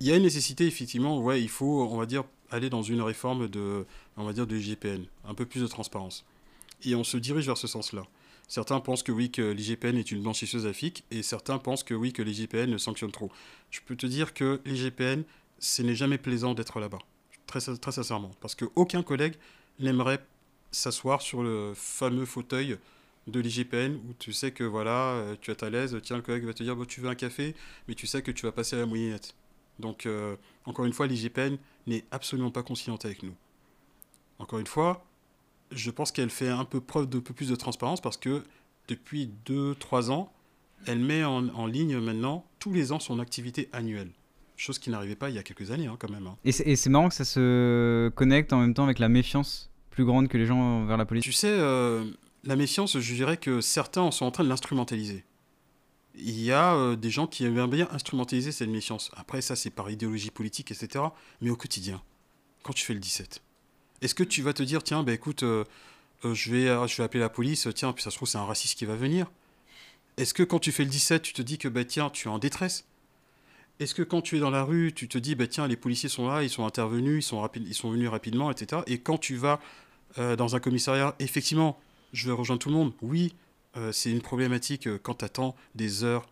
il 0.00 0.08
y 0.08 0.10
a 0.10 0.16
une 0.16 0.24
nécessité 0.24 0.66
effectivement. 0.66 1.20
Ouais, 1.20 1.40
il 1.40 1.48
faut, 1.48 1.88
on 1.88 1.96
va 1.96 2.06
dire, 2.06 2.24
aller 2.50 2.70
dans 2.70 2.82
une 2.82 3.02
réforme 3.02 3.46
de, 3.46 3.86
on 4.16 4.24
va 4.24 4.32
dire, 4.32 4.48
de 4.48 4.56
l'IGPN, 4.56 5.04
un 5.28 5.34
peu 5.34 5.46
plus 5.46 5.60
de 5.60 5.68
transparence. 5.68 6.24
Et 6.84 6.96
on 6.96 7.04
se 7.04 7.18
dirige 7.18 7.46
vers 7.46 7.56
ce 7.56 7.68
sens-là. 7.68 8.02
Certains 8.48 8.80
pensent 8.80 9.02
que 9.02 9.12
oui, 9.12 9.30
que 9.30 9.42
l'IGPN 9.42 9.96
est 9.96 10.12
une 10.12 10.22
blanchisseuse 10.22 10.66
à 10.66 10.70
et 11.10 11.22
certains 11.22 11.58
pensent 11.58 11.82
que 11.82 11.94
oui, 11.94 12.12
que 12.12 12.22
l'IGPN 12.22 12.78
sanctionne 12.78 13.10
trop. 13.10 13.30
Je 13.70 13.80
peux 13.84 13.96
te 13.96 14.06
dire 14.06 14.34
que 14.34 14.60
l'IGPN, 14.64 15.22
ce 15.58 15.82
n'est 15.82 15.96
jamais 15.96 16.18
plaisant 16.18 16.54
d'être 16.54 16.78
là-bas, 16.78 16.98
très, 17.46 17.60
très 17.60 17.92
sincèrement, 17.92 18.30
parce 18.40 18.54
qu'aucun 18.54 19.02
collègue 19.02 19.34
n'aimerait 19.80 20.24
s'asseoir 20.70 21.22
sur 21.22 21.42
le 21.42 21.72
fameux 21.74 22.26
fauteuil 22.26 22.78
de 23.26 23.40
l'IGPN 23.40 23.94
où 23.94 24.14
tu 24.18 24.32
sais 24.32 24.52
que 24.52 24.62
voilà, 24.62 25.14
euh, 25.14 25.36
tu 25.40 25.50
es 25.50 25.64
à 25.64 25.70
l'aise, 25.70 25.98
tiens, 26.02 26.16
le 26.16 26.22
collègue 26.22 26.44
va 26.44 26.54
te 26.54 26.62
dire, 26.62 26.76
Bon, 26.76 26.84
tu 26.84 27.00
veux 27.00 27.08
un 27.08 27.14
café, 27.16 27.54
mais 27.88 27.94
tu 27.94 28.06
sais 28.06 28.22
que 28.22 28.30
tu 28.30 28.46
vas 28.46 28.52
passer 28.52 28.76
à 28.76 28.80
la 28.80 28.86
moulinette. 28.86 29.34
Donc, 29.80 30.06
euh, 30.06 30.36
encore 30.64 30.84
une 30.84 30.92
fois, 30.92 31.06
l'IGPN 31.06 31.56
n'est 31.86 32.04
absolument 32.12 32.50
pas 32.50 32.62
conciliante 32.62 33.04
avec 33.04 33.22
nous. 33.22 33.34
Encore 34.38 34.58
une 34.58 34.66
fois, 34.66 35.04
je 35.72 35.90
pense 35.90 36.12
qu'elle 36.12 36.30
fait 36.30 36.48
un 36.48 36.64
peu 36.64 36.80
preuve 36.80 37.08
de 37.08 37.18
peu 37.18 37.34
plus 37.34 37.48
de 37.48 37.56
transparence 37.56 38.00
parce 38.00 38.16
que 38.16 38.42
depuis 38.88 39.30
2-3 39.46 40.10
ans, 40.10 40.32
elle 40.86 40.98
met 41.00 41.24
en, 41.24 41.48
en 41.48 41.66
ligne 41.66 41.98
maintenant 41.98 42.44
tous 42.58 42.72
les 42.72 42.92
ans 42.92 43.00
son 43.00 43.18
activité 43.18 43.68
annuelle. 43.72 44.10
Chose 44.56 44.78
qui 44.78 44.90
n'arrivait 44.90 45.16
pas 45.16 45.28
il 45.28 45.34
y 45.34 45.38
a 45.38 45.42
quelques 45.42 45.70
années 45.70 45.86
hein, 45.86 45.96
quand 45.98 46.08
même. 46.10 46.26
hein. 46.26 46.36
Et 46.44 46.52
c'est- 46.52 46.88
marrant 46.88 47.08
que 47.08 47.14
ça 47.14 47.24
se 47.24 48.08
connecte 48.14 48.52
en 48.52 48.60
même 48.60 48.74
temps 48.74 48.84
avec 48.84 48.98
la 48.98 49.08
méfiance 49.08 49.70
plus 49.90 50.04
grande 50.04 50.28
que 50.28 50.38
les 50.38 50.46
gens 50.46 50.84
vers 50.86 50.96
la 50.96 51.04
police. 51.04 51.24
Tu 51.24 51.32
sais, 51.32 51.48
euh, 51.50 52.04
la 52.44 52.56
méfiance, 52.56 52.98
je 52.98 53.14
dirais 53.14 53.36
que 53.36 53.60
certains 53.60 54.02
en 54.02 54.10
sont 54.10 54.24
en 54.26 54.30
train 54.30 54.44
de 54.44 54.48
l'instrumentaliser. 54.48 55.24
Il 56.14 56.40
y 56.40 56.52
a 56.52 56.74
euh, 56.74 56.96
des 56.96 57.10
gens 57.10 57.26
qui 57.26 57.44
aiment 57.44 57.66
bien 57.68 57.88
instrumentaliser 57.90 58.50
cette 58.52 58.70
méfiance. 58.70 59.10
Après, 59.16 59.42
ça, 59.42 59.56
c'est 59.56 59.68
par 59.70 59.90
idéologie 59.90 60.30
politique, 60.30 60.70
etc. 60.70 61.04
Mais 61.42 61.50
au 61.50 61.56
quotidien, 61.56 62.00
quand 62.62 62.72
tu 62.72 62.84
fais 62.84 62.94
le 62.94 63.00
17, 63.00 63.42
est-ce 64.02 64.14
que 64.14 64.24
tu 64.24 64.42
vas 64.42 64.52
te 64.52 64.62
dire, 64.62 64.82
tiens, 64.82 65.02
bah, 65.02 65.12
écoute, 65.12 65.42
euh, 65.42 65.64
euh, 66.24 66.34
je, 66.34 66.50
vais, 66.50 66.68
euh, 66.68 66.86
je 66.86 66.96
vais 66.96 67.04
appeler 67.04 67.20
la 67.20 67.28
police, 67.28 67.68
tiens, 67.74 67.92
puis 67.92 68.02
ça 68.02 68.10
se 68.10 68.16
trouve, 68.16 68.28
c'est 68.28 68.38
un 68.38 68.44
raciste 68.44 68.78
qui 68.78 68.84
va 68.84 68.94
venir 68.94 69.30
Est-ce 70.16 70.34
que 70.34 70.42
quand 70.42 70.58
tu 70.58 70.72
fais 70.72 70.84
le 70.84 70.90
17, 70.90 71.22
tu 71.22 71.32
te 71.32 71.42
dis 71.42 71.58
que, 71.58 71.68
bah, 71.68 71.84
tiens, 71.84 72.10
tu 72.10 72.28
es 72.28 72.30
en 72.30 72.38
détresse? 72.38 72.84
Est-ce 73.78 73.94
que 73.94 74.02
quand 74.02 74.22
tu 74.22 74.36
es 74.36 74.40
dans 74.40 74.50
la 74.50 74.64
rue, 74.64 74.92
tu 74.94 75.08
te 75.08 75.18
dis, 75.18 75.34
bah, 75.34 75.46
tiens, 75.46 75.66
les 75.66 75.76
policiers 75.76 76.08
sont 76.08 76.28
là, 76.28 76.42
ils 76.42 76.50
sont 76.50 76.64
intervenus, 76.64 77.24
ils 77.24 77.74
sont, 77.74 77.90
venus 77.90 78.08
rapidement, 78.08 78.50
etc. 78.50 78.82
Et 78.86 78.98
quand 78.98 79.18
tu 79.18 79.36
vas 79.36 79.60
dans 80.16 80.56
un 80.56 80.60
commissariat, 80.60 81.14
effectivement, 81.18 81.78
je 82.14 82.26
vais 82.26 82.34
rejoindre 82.34 82.58
tout 82.58 82.70
le 82.70 82.74
monde? 82.74 82.94
Oui, 83.02 83.34
c'est 83.92 84.10
une 84.10 84.22
problématique 84.22 84.88
quand 85.02 85.16
tu 85.16 85.24
attends 85.26 85.54
des 85.74 86.04
heures 86.04 86.26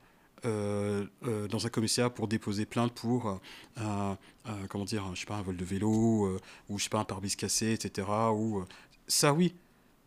dans 0.45 1.67
un 1.67 1.69
commissariat 1.71 2.11
pour 2.11 2.29
déposer 2.29 2.67
plainte 2.67 2.93
pour 2.93 3.29
euh, 3.29 3.35
un, 3.77 4.19
un- 4.45 4.67
comment 4.69 4.85
dire, 4.85 5.05
je 5.15 5.21
sais 5.21 5.27
pas, 5.27 5.37
un 5.37 5.43
vol 5.43 5.57
de 5.57 5.65
vélo 5.65 6.27
euh, 6.27 6.41
ou 6.69 6.79
je 6.79 6.85
sais 6.85 6.91
pas, 6.91 6.99
un 7.01 7.05
pare-brise 7.05 7.37
cassé, 7.37 7.73
etc. 7.73 8.07
Ou, 8.33 8.61
euh, 8.61 8.65
ça, 9.07 9.33
oui. 9.33 9.55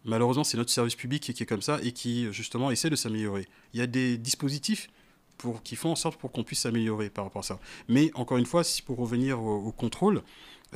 Malheureusement, 0.06 0.44
c'est 0.44 0.58
notre 0.58 0.72
service 0.72 0.96
public 0.96 1.22
qui, 1.22 1.44
est 1.44 1.46
comme 1.46 1.62
ça 1.62 1.80
et 1.84 1.92
qui, 1.92 2.32
justement, 2.32 2.72
essaie 2.72 2.90
de 2.90 2.96
s'améliorer. 2.96 3.48
Il 3.74 3.80
y 3.80 3.84
a 3.84 3.88
des 3.88 4.18
dispositifs 4.18 4.90
pour, 5.38 5.62
qui 5.64 5.76
font 5.76 5.92
en 5.92 5.96
sorte 5.96 6.20
pour 6.20 6.32
qu'on 6.32 6.44
puisse 6.44 6.62
s'améliorer 6.62 7.10
par 7.10 7.26
rapport 7.26 7.42
à 7.42 7.44
ça. 7.44 7.60
Mais, 7.90 8.12
encore 8.16 8.38
une 8.38 8.46
fois, 8.46 8.64
si 8.64 8.82
pour 8.82 8.98
revenir 8.98 9.42
au, 9.42 9.72
contrôle, 9.72 10.24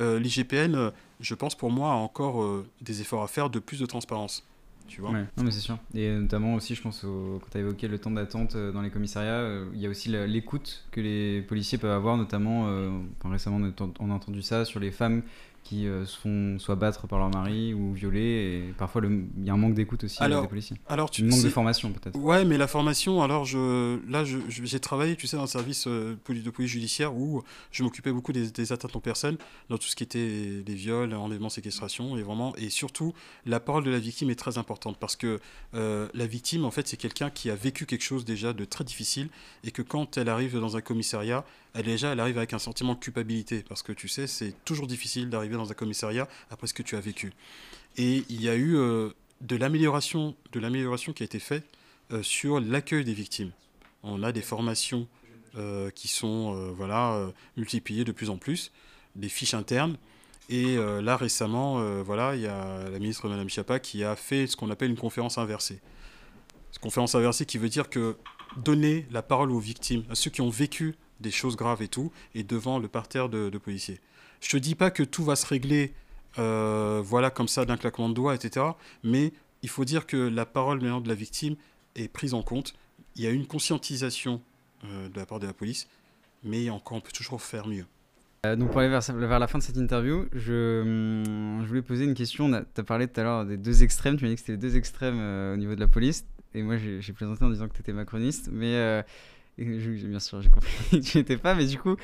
euh, 0.00 0.18
l'IGPN, 0.18 0.74
euh, 0.74 0.90
je 1.20 1.34
pense 1.34 1.54
pour 1.54 1.70
moi, 1.70 1.92
a 1.92 1.94
encore 1.94 2.42
euh, 2.42 2.66
des 2.82 3.00
efforts 3.00 3.22
à 3.22 3.28
faire 3.28 3.48
de 3.48 3.58
plus 3.58 3.78
de 3.80 3.86
transparence. 3.86 4.44
Tu 4.88 5.00
vois 5.00 5.12
non 5.12 5.44
mais 5.44 5.50
c'est 5.50 5.60
sûr. 5.60 5.78
Et 5.94 6.10
notamment 6.10 6.54
aussi, 6.54 6.74
je 6.74 6.82
pense, 6.82 7.00
quand 7.02 7.50
tu 7.50 7.58
as 7.58 7.60
évoqué 7.60 7.88
le 7.88 7.98
temps 7.98 8.10
d'attente 8.10 8.56
euh, 8.56 8.72
dans 8.72 8.82
les 8.82 8.90
commissariats, 8.90 9.32
euh, 9.32 9.66
il 9.74 9.80
y 9.80 9.86
a 9.86 9.88
aussi 9.88 10.08
l'écoute 10.10 10.84
que 10.90 11.00
les 11.00 11.42
policiers 11.42 11.78
peuvent 11.78 11.90
avoir, 11.92 12.16
notamment, 12.16 12.68
euh, 12.68 12.90
récemment 13.24 13.70
on 14.00 14.10
a 14.10 14.14
entendu 14.14 14.42
ça 14.42 14.64
sur 14.64 14.80
les 14.80 14.90
femmes 14.90 15.22
qui 15.64 15.86
euh, 15.86 16.04
se 16.04 16.18
font 16.18 16.58
soit 16.58 16.74
battre 16.74 17.06
par 17.06 17.18
leur 17.18 17.30
mari 17.30 17.72
ou 17.72 17.92
violer, 17.92 18.20
et 18.68 18.72
parfois 18.76 19.00
il 19.04 19.44
y 19.44 19.50
a 19.50 19.52
un 19.52 19.56
manque 19.56 19.74
d'écoute 19.74 20.04
aussi 20.04 20.20
euh, 20.20 20.24
Alors, 20.26 20.42
des 20.42 20.48
policiers. 20.48 20.76
Alors, 20.88 21.10
tu 21.10 21.22
Un 21.22 21.28
manque 21.28 21.42
de 21.42 21.48
formation 21.48 21.92
peut-être. 21.92 22.18
Ouais, 22.18 22.44
mais 22.44 22.58
la 22.58 22.66
formation, 22.66 23.22
alors 23.22 23.44
je, 23.44 23.98
là, 24.10 24.24
je- 24.24 24.38
je- 24.48 24.64
j'ai 24.64 24.80
travaillé, 24.80 25.14
tu 25.16 25.26
sais, 25.26 25.36
dans 25.36 25.44
un 25.44 25.46
service 25.46 25.86
euh, 25.86 26.16
de 26.28 26.50
police 26.50 26.70
judiciaire 26.70 27.14
où 27.14 27.42
je 27.70 27.82
m'occupais 27.84 28.12
beaucoup 28.12 28.32
des, 28.32 28.50
des 28.50 28.72
atteintes 28.72 28.96
aux 28.96 29.00
personnes, 29.00 29.36
dans 29.68 29.78
tout 29.78 29.86
ce 29.86 29.94
qui 29.96 30.02
était 30.02 30.62
les 30.66 30.74
viols, 30.74 31.14
enlèvement, 31.14 31.48
séquestration, 31.48 32.16
et 32.16 32.22
vraiment, 32.22 32.54
et 32.56 32.68
surtout, 32.68 33.14
la 33.46 33.60
parole 33.60 33.84
de 33.84 33.90
la 33.90 33.98
victime 34.00 34.30
est 34.30 34.34
très 34.34 34.58
importante 34.58 34.96
parce 34.98 35.16
que 35.16 35.38
euh, 35.74 36.08
la 36.12 36.26
victime, 36.26 36.64
en 36.64 36.70
fait, 36.70 36.88
c'est 36.88 36.96
quelqu'un 36.96 37.30
qui 37.30 37.50
a 37.50 37.54
vécu 37.54 37.86
quelque 37.86 38.02
chose 38.04 38.24
déjà 38.24 38.52
de 38.52 38.64
très 38.64 38.84
difficile 38.84 39.28
et 39.64 39.70
que 39.70 39.82
quand 39.82 40.16
elle 40.18 40.28
arrive 40.28 40.58
dans 40.58 40.76
un 40.76 40.80
commissariat, 40.80 41.44
elle 41.74 41.86
déjà, 41.86 42.12
elle 42.12 42.20
arrive 42.20 42.36
avec 42.36 42.52
un 42.52 42.58
sentiment 42.58 42.94
de 42.94 42.98
culpabilité 42.98 43.64
parce 43.66 43.82
que 43.82 43.92
tu 43.92 44.08
sais, 44.08 44.26
c'est 44.26 44.54
toujours 44.64 44.86
difficile 44.86 45.30
d'arriver 45.30 45.56
dans 45.56 45.70
un 45.70 45.74
commissariat 45.74 46.28
après 46.50 46.66
ce 46.66 46.74
que 46.74 46.82
tu 46.82 46.96
as 46.96 47.00
vécu. 47.00 47.32
Et 47.96 48.24
il 48.28 48.42
y 48.42 48.48
a 48.48 48.54
eu 48.54 48.76
euh, 48.76 49.10
de 49.40 49.56
l'amélioration, 49.56 50.34
de 50.52 50.60
l'amélioration 50.60 51.12
qui 51.12 51.22
a 51.22 51.26
été 51.26 51.38
faite 51.38 51.64
euh, 52.12 52.22
sur 52.22 52.60
l'accueil 52.60 53.04
des 53.04 53.14
victimes. 53.14 53.52
On 54.02 54.22
a 54.22 54.32
des 54.32 54.42
formations 54.42 55.08
euh, 55.56 55.90
qui 55.90 56.08
sont 56.08 56.72
voilà, 56.74 57.30
multipliées 57.56 58.04
de 58.04 58.12
plus 58.12 58.30
en 58.30 58.36
plus, 58.36 58.72
des 59.16 59.28
fiches 59.28 59.54
internes. 59.54 59.96
Et 60.48 60.76
là, 60.76 61.16
récemment, 61.16 62.02
voilà, 62.02 62.34
il 62.34 62.42
y 62.42 62.46
a 62.46 62.90
la 62.90 62.98
ministre 62.98 63.28
Madame 63.28 63.48
Chiappa 63.48 63.78
qui 63.78 64.02
a 64.02 64.16
fait 64.16 64.46
ce 64.46 64.56
qu'on 64.56 64.70
appelle 64.70 64.90
une 64.90 64.98
conférence 64.98 65.38
inversée. 65.38 65.80
Cette 66.72 66.82
conférence 66.82 67.14
inversée 67.14 67.46
qui 67.46 67.58
veut 67.58 67.68
dire 67.68 67.88
que 67.88 68.16
donner 68.56 69.06
la 69.12 69.22
parole 69.22 69.50
aux 69.52 69.60
victimes, 69.60 70.04
à 70.10 70.14
ceux 70.14 70.30
qui 70.30 70.40
ont 70.40 70.50
vécu 70.50 70.96
des 71.22 71.30
choses 71.30 71.56
graves 71.56 71.82
et 71.82 71.88
tout, 71.88 72.12
et 72.34 72.42
devant 72.42 72.78
le 72.78 72.88
parterre 72.88 73.28
de, 73.28 73.56
policiers. 73.58 74.00
Je 74.40 74.50
te 74.50 74.56
dis 74.56 74.74
pas 74.74 74.90
que 74.90 75.02
tout 75.02 75.24
va 75.24 75.36
se 75.36 75.46
régler, 75.46 75.94
euh, 76.38 77.00
voilà, 77.04 77.30
comme 77.30 77.48
ça, 77.48 77.64
d'un 77.64 77.76
claquement 77.76 78.08
de 78.08 78.14
doigts, 78.14 78.34
etc. 78.34 78.66
Mais 79.02 79.32
il 79.62 79.68
faut 79.68 79.84
dire 79.84 80.06
que 80.06 80.16
la 80.16 80.44
parole 80.44 80.80
de 80.80 81.08
la 81.08 81.14
victime 81.14 81.56
est 81.94 82.08
prise 82.08 82.34
en 82.34 82.42
compte. 82.42 82.74
Il 83.16 83.22
y 83.22 83.26
a 83.26 83.30
une 83.30 83.46
conscientisation 83.46 84.42
euh, 84.84 85.08
de 85.08 85.16
la 85.18 85.26
part 85.26 85.38
de 85.38 85.46
la 85.46 85.52
police, 85.52 85.88
mais 86.42 86.68
encore 86.70 86.98
on 86.98 87.00
peut 87.00 87.12
toujours 87.12 87.40
faire 87.40 87.66
mieux. 87.66 87.86
Euh, 88.44 88.56
donc 88.56 88.72
pour 88.72 88.80
aller 88.80 88.88
vers, 88.88 89.38
la 89.38 89.46
fin 89.46 89.58
de 89.58 89.62
cette 89.62 89.76
interview, 89.76 90.26
je, 90.32 90.82
hum, 90.82 91.64
voulais 91.64 91.82
poser 91.82 92.04
une 92.04 92.14
question. 92.14 92.50
Tu 92.50 92.80
as 92.80 92.84
parlé 92.84 93.06
tout 93.06 93.20
à 93.20 93.22
l'heure 93.22 93.46
des 93.46 93.56
deux 93.56 93.84
extrêmes, 93.84 94.16
tu 94.16 94.24
m'as 94.24 94.30
dit 94.30 94.34
que 94.34 94.40
c'était 94.40 94.52
les 94.52 94.58
deux 94.58 94.76
extrêmes 94.76 95.20
au 95.54 95.56
niveau 95.56 95.76
de 95.76 95.80
la 95.80 95.88
police. 95.88 96.26
Et 96.54 96.62
moi 96.62 96.76
j'ai 96.76 97.12
plaisanté 97.12 97.44
en 97.44 97.50
disant 97.50 97.68
que 97.68 97.74
tu 97.74 97.80
étais 97.80 97.92
macroniste, 97.92 98.50
mais 98.52 99.04
et 99.58 99.80
je- 99.80 100.06
bien 100.06 100.20
sûr 100.20 100.40
j'ai 100.42 100.50
compris 100.50 100.70
que 100.90 100.96
tu 100.96 101.18
n'étais 101.18 101.36
pas. 101.36 101.54
Mais 101.54 101.66
du 101.66 101.78
coup, 101.78 101.96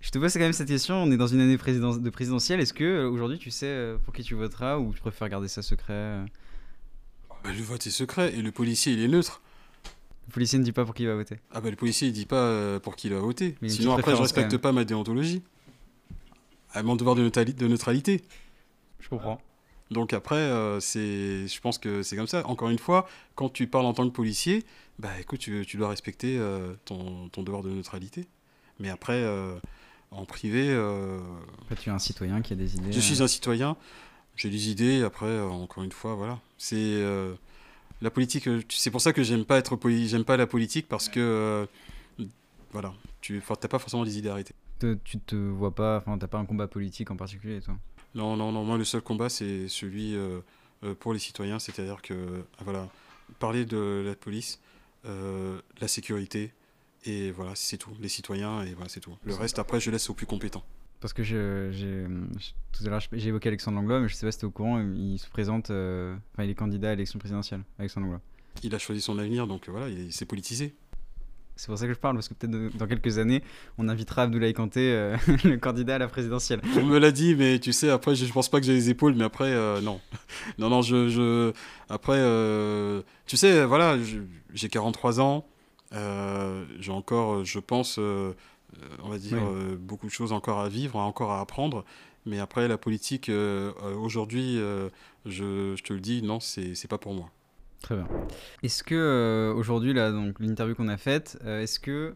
je 0.00 0.10
te 0.10 0.18
pose 0.18 0.32
quand 0.34 0.40
même 0.40 0.52
cette 0.52 0.68
question. 0.68 0.96
On 0.96 1.10
est 1.10 1.16
dans 1.16 1.26
une 1.26 1.40
année 1.40 1.58
présidence- 1.58 2.00
de 2.00 2.10
présidentielle. 2.10 2.60
Est-ce 2.60 2.72
que 2.74 2.84
euh, 2.84 3.08
aujourd'hui 3.10 3.38
tu 3.38 3.50
sais 3.50 3.66
euh, 3.66 3.96
pour 3.98 4.12
qui 4.14 4.22
tu 4.22 4.34
voteras 4.34 4.78
ou 4.78 4.92
tu 4.94 5.00
préfères 5.00 5.28
garder 5.28 5.48
ça 5.48 5.62
secret 5.62 5.92
euh 5.92 6.24
Bah, 7.42 7.50
le 7.56 7.62
vote 7.62 7.86
est 7.86 7.90
secret 7.90 8.34
et 8.34 8.42
le 8.42 8.52
policier 8.52 8.92
il 8.92 9.00
est 9.02 9.08
neutre. 9.08 9.40
Le 10.28 10.32
policier 10.32 10.58
ne 10.58 10.64
dit 10.64 10.72
pas 10.72 10.84
pour 10.84 10.94
qui 10.94 11.02
il 11.02 11.06
va 11.08 11.14
voter. 11.16 11.38
Ah 11.52 11.60
bah 11.60 11.68
le 11.70 11.76
policier 11.76 12.08
il 12.08 12.12
dit 12.12 12.24
pas 12.26 12.80
pour 12.80 12.96
qui 12.96 13.08
il 13.08 13.12
va 13.14 13.20
voter. 13.20 13.56
Mais 13.60 13.68
Sinon 13.68 13.94
après 13.94 14.14
je 14.16 14.20
respecte 14.22 14.56
pas 14.56 14.72
ma 14.72 14.84
déontologie. 14.84 15.42
À 16.72 16.82
mon 16.82 16.96
devoir 16.96 17.14
de 17.14 17.22
neutralité. 17.68 18.22
Je 19.00 19.08
comprends. 19.08 19.40
Donc 19.94 20.12
après, 20.12 20.34
euh, 20.36 20.80
c'est, 20.80 21.46
je 21.46 21.60
pense 21.60 21.78
que 21.78 22.02
c'est 22.02 22.16
comme 22.16 22.26
ça. 22.26 22.46
Encore 22.46 22.68
une 22.68 22.78
fois, 22.78 23.08
quand 23.36 23.48
tu 23.48 23.66
parles 23.68 23.86
en 23.86 23.94
tant 23.94 24.06
que 24.08 24.12
policier, 24.12 24.64
bah 24.98 25.08
écoute, 25.20 25.38
tu, 25.38 25.64
tu 25.66 25.76
dois 25.76 25.88
respecter 25.88 26.36
euh, 26.36 26.74
ton, 26.84 27.28
ton 27.28 27.42
devoir 27.44 27.62
de 27.62 27.70
neutralité. 27.70 28.26
Mais 28.80 28.90
après, 28.90 29.22
euh, 29.22 29.54
en 30.10 30.24
privé, 30.24 30.68
Après 31.62 31.76
tu 31.76 31.88
es 31.88 31.92
un 31.92 31.98
citoyen 32.00 32.42
qui 32.42 32.52
a 32.52 32.56
des 32.56 32.74
idées. 32.74 32.92
je 32.92 33.00
suis 33.00 33.22
un 33.22 33.28
citoyen, 33.28 33.76
j'ai 34.36 34.50
des 34.50 34.68
idées. 34.68 35.02
Après, 35.04 35.40
encore 35.40 35.84
une 35.84 35.92
fois, 35.92 36.14
voilà, 36.16 36.40
c'est 36.58 37.00
la 38.02 38.10
politique. 38.10 38.48
C'est 38.68 38.90
pour 38.90 39.00
ça 39.00 39.12
que 39.12 39.22
j'aime 39.22 39.44
pas 39.44 39.58
être 39.58 39.76
poli- 39.76 40.08
j'aime 40.08 40.24
pas 40.24 40.36
la 40.36 40.48
politique 40.48 40.88
parce 40.88 41.08
que 41.08 41.66
voilà, 42.72 42.92
tu 43.20 43.40
n'as 43.48 43.68
pas 43.68 43.78
forcément 43.78 44.04
des 44.04 44.18
idées 44.18 44.28
arrêtées. 44.30 44.54
tu 45.04 45.18
te 45.20 45.36
vois 45.36 45.72
pas, 45.72 45.98
enfin 45.98 46.18
t'as 46.18 46.26
pas 46.26 46.38
un 46.38 46.44
combat 46.44 46.66
politique 46.66 47.12
en 47.12 47.16
particulier 47.16 47.60
toi? 47.60 47.74
Non, 48.14 48.36
non, 48.36 48.52
non, 48.52 48.64
moi 48.64 48.78
le 48.78 48.84
seul 48.84 49.00
combat 49.02 49.28
c'est 49.28 49.68
celui 49.68 50.14
euh, 50.14 50.40
euh, 50.84 50.94
pour 50.94 51.12
les 51.12 51.18
citoyens, 51.18 51.58
c'est-à-dire 51.58 52.00
que 52.02 52.44
ah, 52.58 52.62
voilà, 52.64 52.88
parler 53.38 53.64
de 53.64 54.02
la 54.06 54.14
police, 54.14 54.60
euh, 55.06 55.60
la 55.80 55.88
sécurité, 55.88 56.52
et 57.04 57.30
voilà, 57.32 57.52
c'est 57.54 57.76
tout, 57.76 57.90
les 58.00 58.08
citoyens, 58.08 58.62
et 58.62 58.72
voilà, 58.74 58.88
c'est 58.88 59.00
tout. 59.00 59.16
Le 59.24 59.34
reste 59.34 59.58
après 59.58 59.80
je 59.80 59.90
laisse 59.90 60.08
aux 60.10 60.14
plus 60.14 60.26
compétents. 60.26 60.64
Parce 61.00 61.12
que 61.12 61.22
je- 61.22 62.06
tout 62.72 62.84
à 62.86 62.88
l'heure 62.88 63.00
j'ai 63.12 63.28
évoqué 63.28 63.48
Alexandre 63.48 63.76
Langlois, 63.78 64.00
mais 64.00 64.08
je 64.08 64.14
sais 64.14 64.26
pas 64.26 64.32
si 64.32 64.38
t'es 64.38 64.44
au 64.46 64.50
courant, 64.50 64.80
il 64.80 65.18
se 65.18 65.28
présente, 65.28 65.70
euh, 65.70 66.16
enfin 66.32 66.44
il 66.44 66.50
est 66.50 66.54
candidat 66.54 66.88
à 66.88 66.92
l'élection 66.92 67.18
présidentielle, 67.18 67.62
Alexandre 67.78 68.06
Langlois. 68.06 68.22
Il 68.62 68.72
a 68.74 68.78
choisi 68.78 69.00
son 69.00 69.18
avenir, 69.18 69.46
donc 69.48 69.68
euh, 69.68 69.72
voilà, 69.72 69.88
il, 69.88 69.98
il 70.04 70.12
s'est 70.12 70.24
politisé. 70.24 70.74
C'est 71.56 71.68
pour 71.68 71.78
ça 71.78 71.86
que 71.86 71.92
je 71.94 71.98
parle, 71.98 72.16
parce 72.16 72.28
que 72.28 72.34
peut-être 72.34 72.76
dans 72.76 72.86
quelques 72.86 73.18
années, 73.18 73.42
on 73.78 73.88
invitera 73.88 74.22
Abdoulaye 74.22 74.54
Kanté, 74.54 74.92
euh, 74.92 75.16
le 75.44 75.56
candidat 75.56 75.94
à 75.96 75.98
la 75.98 76.08
présidentielle. 76.08 76.60
On 76.76 76.82
me 76.84 76.98
l'a 76.98 77.12
dit, 77.12 77.36
mais 77.36 77.60
tu 77.60 77.72
sais, 77.72 77.90
après 77.90 78.16
je, 78.16 78.26
je 78.26 78.32
pense 78.32 78.48
pas 78.48 78.58
que 78.58 78.66
j'ai 78.66 78.72
les 78.72 78.90
épaules, 78.90 79.14
mais 79.14 79.24
après, 79.24 79.52
euh, 79.52 79.80
non. 79.80 80.00
non, 80.58 80.68
non, 80.68 80.82
je... 80.82 81.08
je 81.08 81.52
après, 81.88 82.16
euh, 82.18 83.02
tu 83.26 83.36
sais, 83.36 83.64
voilà, 83.64 83.96
j'ai 84.52 84.68
43 84.68 85.20
ans, 85.20 85.46
j'ai 85.92 86.90
encore, 86.90 87.44
je 87.44 87.58
pense, 87.60 87.98
on 87.98 89.08
va 89.08 89.18
dire, 89.18 89.38
Oui. 89.40 89.76
beaucoup 89.78 90.06
de 90.06 90.12
choses 90.12 90.32
encore 90.32 90.58
à 90.60 90.68
vivre, 90.68 90.96
encore 90.96 91.30
à 91.32 91.40
apprendre. 91.40 91.84
Mais 92.26 92.40
après, 92.40 92.66
la 92.68 92.78
politique, 92.78 93.30
aujourd'hui, 94.00 94.56
je, 95.26 95.74
je 95.76 95.82
te 95.82 95.92
le 95.92 96.00
dis, 96.00 96.22
non, 96.22 96.40
c'est 96.40 96.88
pas 96.88 96.98
pour 96.98 97.14
moi. 97.14 97.30
Très 97.84 97.96
bien. 97.96 98.06
Est-ce 98.62 98.82
que 98.82 98.94
euh, 98.94 99.52
aujourd'hui, 99.54 99.92
là, 99.92 100.10
donc 100.10 100.40
l'interview 100.40 100.74
qu'on 100.74 100.88
a 100.88 100.96
faite, 100.96 101.38
euh, 101.44 101.60
est-ce 101.60 101.78
que 101.78 102.14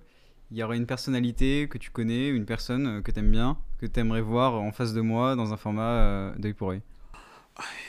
il 0.51 0.57
y 0.57 0.63
aurait 0.63 0.79
une 0.79 0.87
personnalité 0.87 1.69
que 1.69 1.77
tu 1.77 1.91
connais, 1.91 2.29
une 2.29 2.47
personne 2.47 2.87
euh, 2.87 3.03
que 3.03 3.11
t'aimes 3.11 3.31
bien, 3.31 3.59
que 3.79 3.85
t'aimerais 3.85 4.23
voir 4.23 4.55
en 4.55 4.73
face 4.73 4.95
de 4.95 5.03
moi 5.03 5.37
dans 5.37 5.53
un 5.53 5.59
format 5.59 5.91
euh, 5.91 6.35
d'œil 6.39 6.55
pour 6.55 6.71
œil? 6.71 6.81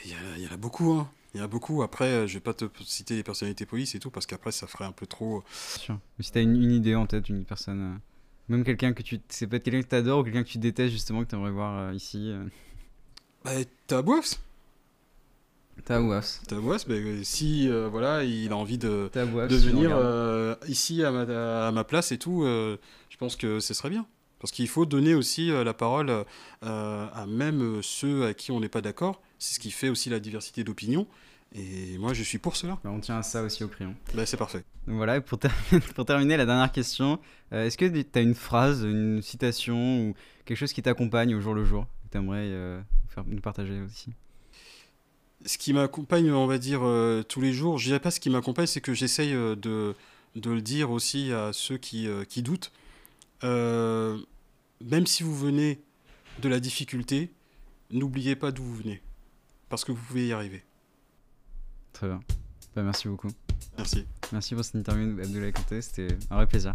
Il 0.04 0.10
y, 0.10 0.14
a- 0.14 0.36
il 0.36 0.42
y 0.42 0.46
en 0.46 0.52
a 0.52 0.56
beaucoup, 0.58 0.92
hein. 0.92 1.10
Il 1.32 1.38
y 1.38 1.40
en 1.40 1.44
a 1.44 1.48
beaucoup. 1.48 1.82
Après, 1.82 2.28
je 2.28 2.34
vais 2.34 2.40
pas 2.40 2.52
te 2.52 2.66
citer 2.84 3.16
les 3.16 3.22
personnalités 3.22 3.64
police 3.64 3.94
et 3.94 3.98
tout, 3.98 4.10
parce 4.10 4.26
qu'après, 4.26 4.52
ça 4.52 4.66
ferait 4.66 4.84
un 4.84 4.92
peu 4.92 5.06
trop. 5.06 5.38
Bien 5.40 5.78
sûr. 5.82 5.98
Mais 6.18 6.24
si 6.24 6.32
t'as 6.32 6.42
une, 6.42 6.62
une 6.62 6.72
idée 6.72 6.94
en 6.96 7.06
tête, 7.06 7.30
une 7.30 7.44
personne, 7.46 7.80
euh, 7.80 7.98
même 8.48 8.62
quelqu'un 8.64 8.92
que 8.92 9.02
tu, 9.02 9.20
c'est 9.30 9.46
peut-être 9.46 9.62
quelqu'un 9.62 9.80
que 9.82 9.88
t'adores 9.88 10.18
ou 10.20 10.24
quelqu'un 10.24 10.42
que 10.42 10.48
tu 10.48 10.58
détestes 10.58 10.92
justement 10.92 11.24
que 11.24 11.28
t'aimerais 11.30 11.50
voir 11.52 11.78
euh, 11.78 11.94
ici. 11.94 12.30
euh. 12.30 12.44
Bah, 13.44 13.52
t'as 13.86 14.02
Bois 14.02 14.20
Taouas. 15.84 16.40
Taouas, 16.48 16.84
mais 16.88 17.24
si 17.24 17.68
euh, 17.68 17.88
voilà, 17.88 18.24
il 18.24 18.52
a 18.52 18.56
envie 18.56 18.78
de, 18.78 19.08
Taouas, 19.12 19.46
de 19.46 19.56
venir 19.56 19.90
euh, 19.94 20.54
ici 20.68 21.04
à 21.04 21.10
ma, 21.10 21.66
à 21.66 21.72
ma 21.72 21.84
place 21.84 22.12
et 22.12 22.18
tout, 22.18 22.44
euh, 22.44 22.76
je 23.08 23.16
pense 23.16 23.36
que 23.36 23.60
ce 23.60 23.74
serait 23.74 23.90
bien. 23.90 24.06
Parce 24.40 24.52
qu'il 24.52 24.68
faut 24.68 24.86
donner 24.86 25.14
aussi 25.14 25.50
euh, 25.50 25.62
la 25.64 25.74
parole 25.74 26.10
euh, 26.10 26.24
à 27.12 27.26
même 27.26 27.62
euh, 27.62 27.82
ceux 27.82 28.24
à 28.24 28.34
qui 28.34 28.50
on 28.50 28.60
n'est 28.60 28.70
pas 28.70 28.80
d'accord. 28.80 29.20
C'est 29.38 29.54
ce 29.54 29.60
qui 29.60 29.70
fait 29.70 29.90
aussi 29.90 30.08
la 30.08 30.18
diversité 30.18 30.64
d'opinion. 30.64 31.06
Et 31.54 31.98
moi, 31.98 32.14
je 32.14 32.22
suis 32.22 32.38
pour 32.38 32.56
cela. 32.56 32.78
Bah, 32.82 32.90
on 32.90 33.00
tient 33.00 33.18
à 33.18 33.22
ça 33.22 33.42
aussi 33.42 33.64
au 33.64 33.68
crayon. 33.68 33.94
Bah, 34.14 34.24
c'est 34.24 34.36
parfait. 34.38 34.64
Donc 34.86 34.96
voilà, 34.96 35.20
pour, 35.20 35.38
terminer, 35.38 35.80
pour 35.94 36.06
terminer, 36.06 36.36
la 36.38 36.46
dernière 36.46 36.72
question, 36.72 37.18
euh, 37.52 37.66
est-ce 37.66 37.76
que 37.76 37.84
tu 37.84 38.18
as 38.18 38.22
une 38.22 38.34
phrase, 38.34 38.82
une 38.82 39.20
citation 39.20 40.08
ou 40.08 40.14
quelque 40.46 40.56
chose 40.56 40.72
qui 40.72 40.80
t'accompagne 40.80 41.34
au 41.34 41.40
jour 41.40 41.52
le 41.52 41.64
jour 41.64 41.86
que 42.04 42.12
tu 42.12 42.18
aimerais 42.18 42.82
faire, 43.08 43.24
nous 43.26 43.40
partager 43.40 43.78
aussi? 43.82 44.10
Ce 45.46 45.56
qui 45.56 45.72
m'accompagne, 45.72 46.30
on 46.30 46.46
va 46.46 46.58
dire, 46.58 46.80
euh, 46.82 47.22
tous 47.22 47.40
les 47.40 47.52
jours, 47.52 47.78
je 47.78 47.86
dirais 47.86 48.00
pas 48.00 48.10
ce 48.10 48.20
qui 48.20 48.28
m'accompagne, 48.28 48.66
c'est 48.66 48.80
que 48.80 48.92
j'essaye 48.92 49.32
euh, 49.32 49.56
de, 49.56 49.94
de 50.36 50.50
le 50.50 50.60
dire 50.60 50.90
aussi 50.90 51.32
à 51.32 51.52
ceux 51.52 51.78
qui, 51.78 52.06
euh, 52.06 52.24
qui 52.24 52.42
doutent. 52.42 52.72
Même 53.42 55.06
si 55.06 55.22
vous 55.22 55.36
venez 55.36 55.80
de 56.40 56.48
la 56.48 56.60
difficulté, 56.60 57.30
n'oubliez 57.90 58.36
pas 58.36 58.50
d'où 58.52 58.62
vous 58.62 58.76
venez. 58.76 59.02
Parce 59.68 59.84
que 59.84 59.92
vous 59.92 60.02
pouvez 60.02 60.28
y 60.28 60.32
arriver. 60.32 60.62
Très 61.92 62.06
bien. 62.06 62.20
Bah, 62.74 62.82
merci 62.82 63.08
beaucoup. 63.08 63.28
Merci. 63.76 64.04
Merci 64.32 64.54
pour 64.54 64.64
cette 64.64 64.76
interview, 64.76 65.20
Abdoulaye 65.20 65.52
Kanté, 65.52 65.82
c'était 65.82 66.16
un 66.30 66.36
vrai 66.36 66.46
plaisir. 66.46 66.74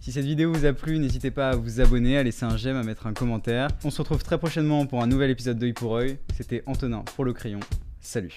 Si 0.00 0.12
cette 0.12 0.24
vidéo 0.24 0.52
vous 0.52 0.64
a 0.64 0.72
plu, 0.72 0.98
n'hésitez 0.98 1.30
pas 1.30 1.50
à 1.50 1.56
vous 1.56 1.80
abonner, 1.80 2.16
à 2.18 2.22
laisser 2.22 2.44
un 2.44 2.56
j'aime, 2.56 2.76
à 2.76 2.82
mettre 2.82 3.06
un 3.06 3.12
commentaire. 3.12 3.68
On 3.84 3.90
se 3.90 4.00
retrouve 4.00 4.22
très 4.22 4.38
prochainement 4.38 4.86
pour 4.86 5.02
un 5.02 5.06
nouvel 5.06 5.30
épisode 5.30 5.58
d'œil 5.58 5.72
pour 5.72 5.96
œil. 5.96 6.18
C'était 6.34 6.62
Antonin 6.66 7.02
pour 7.16 7.24
le 7.24 7.32
crayon. 7.32 7.60
Salut 8.00 8.34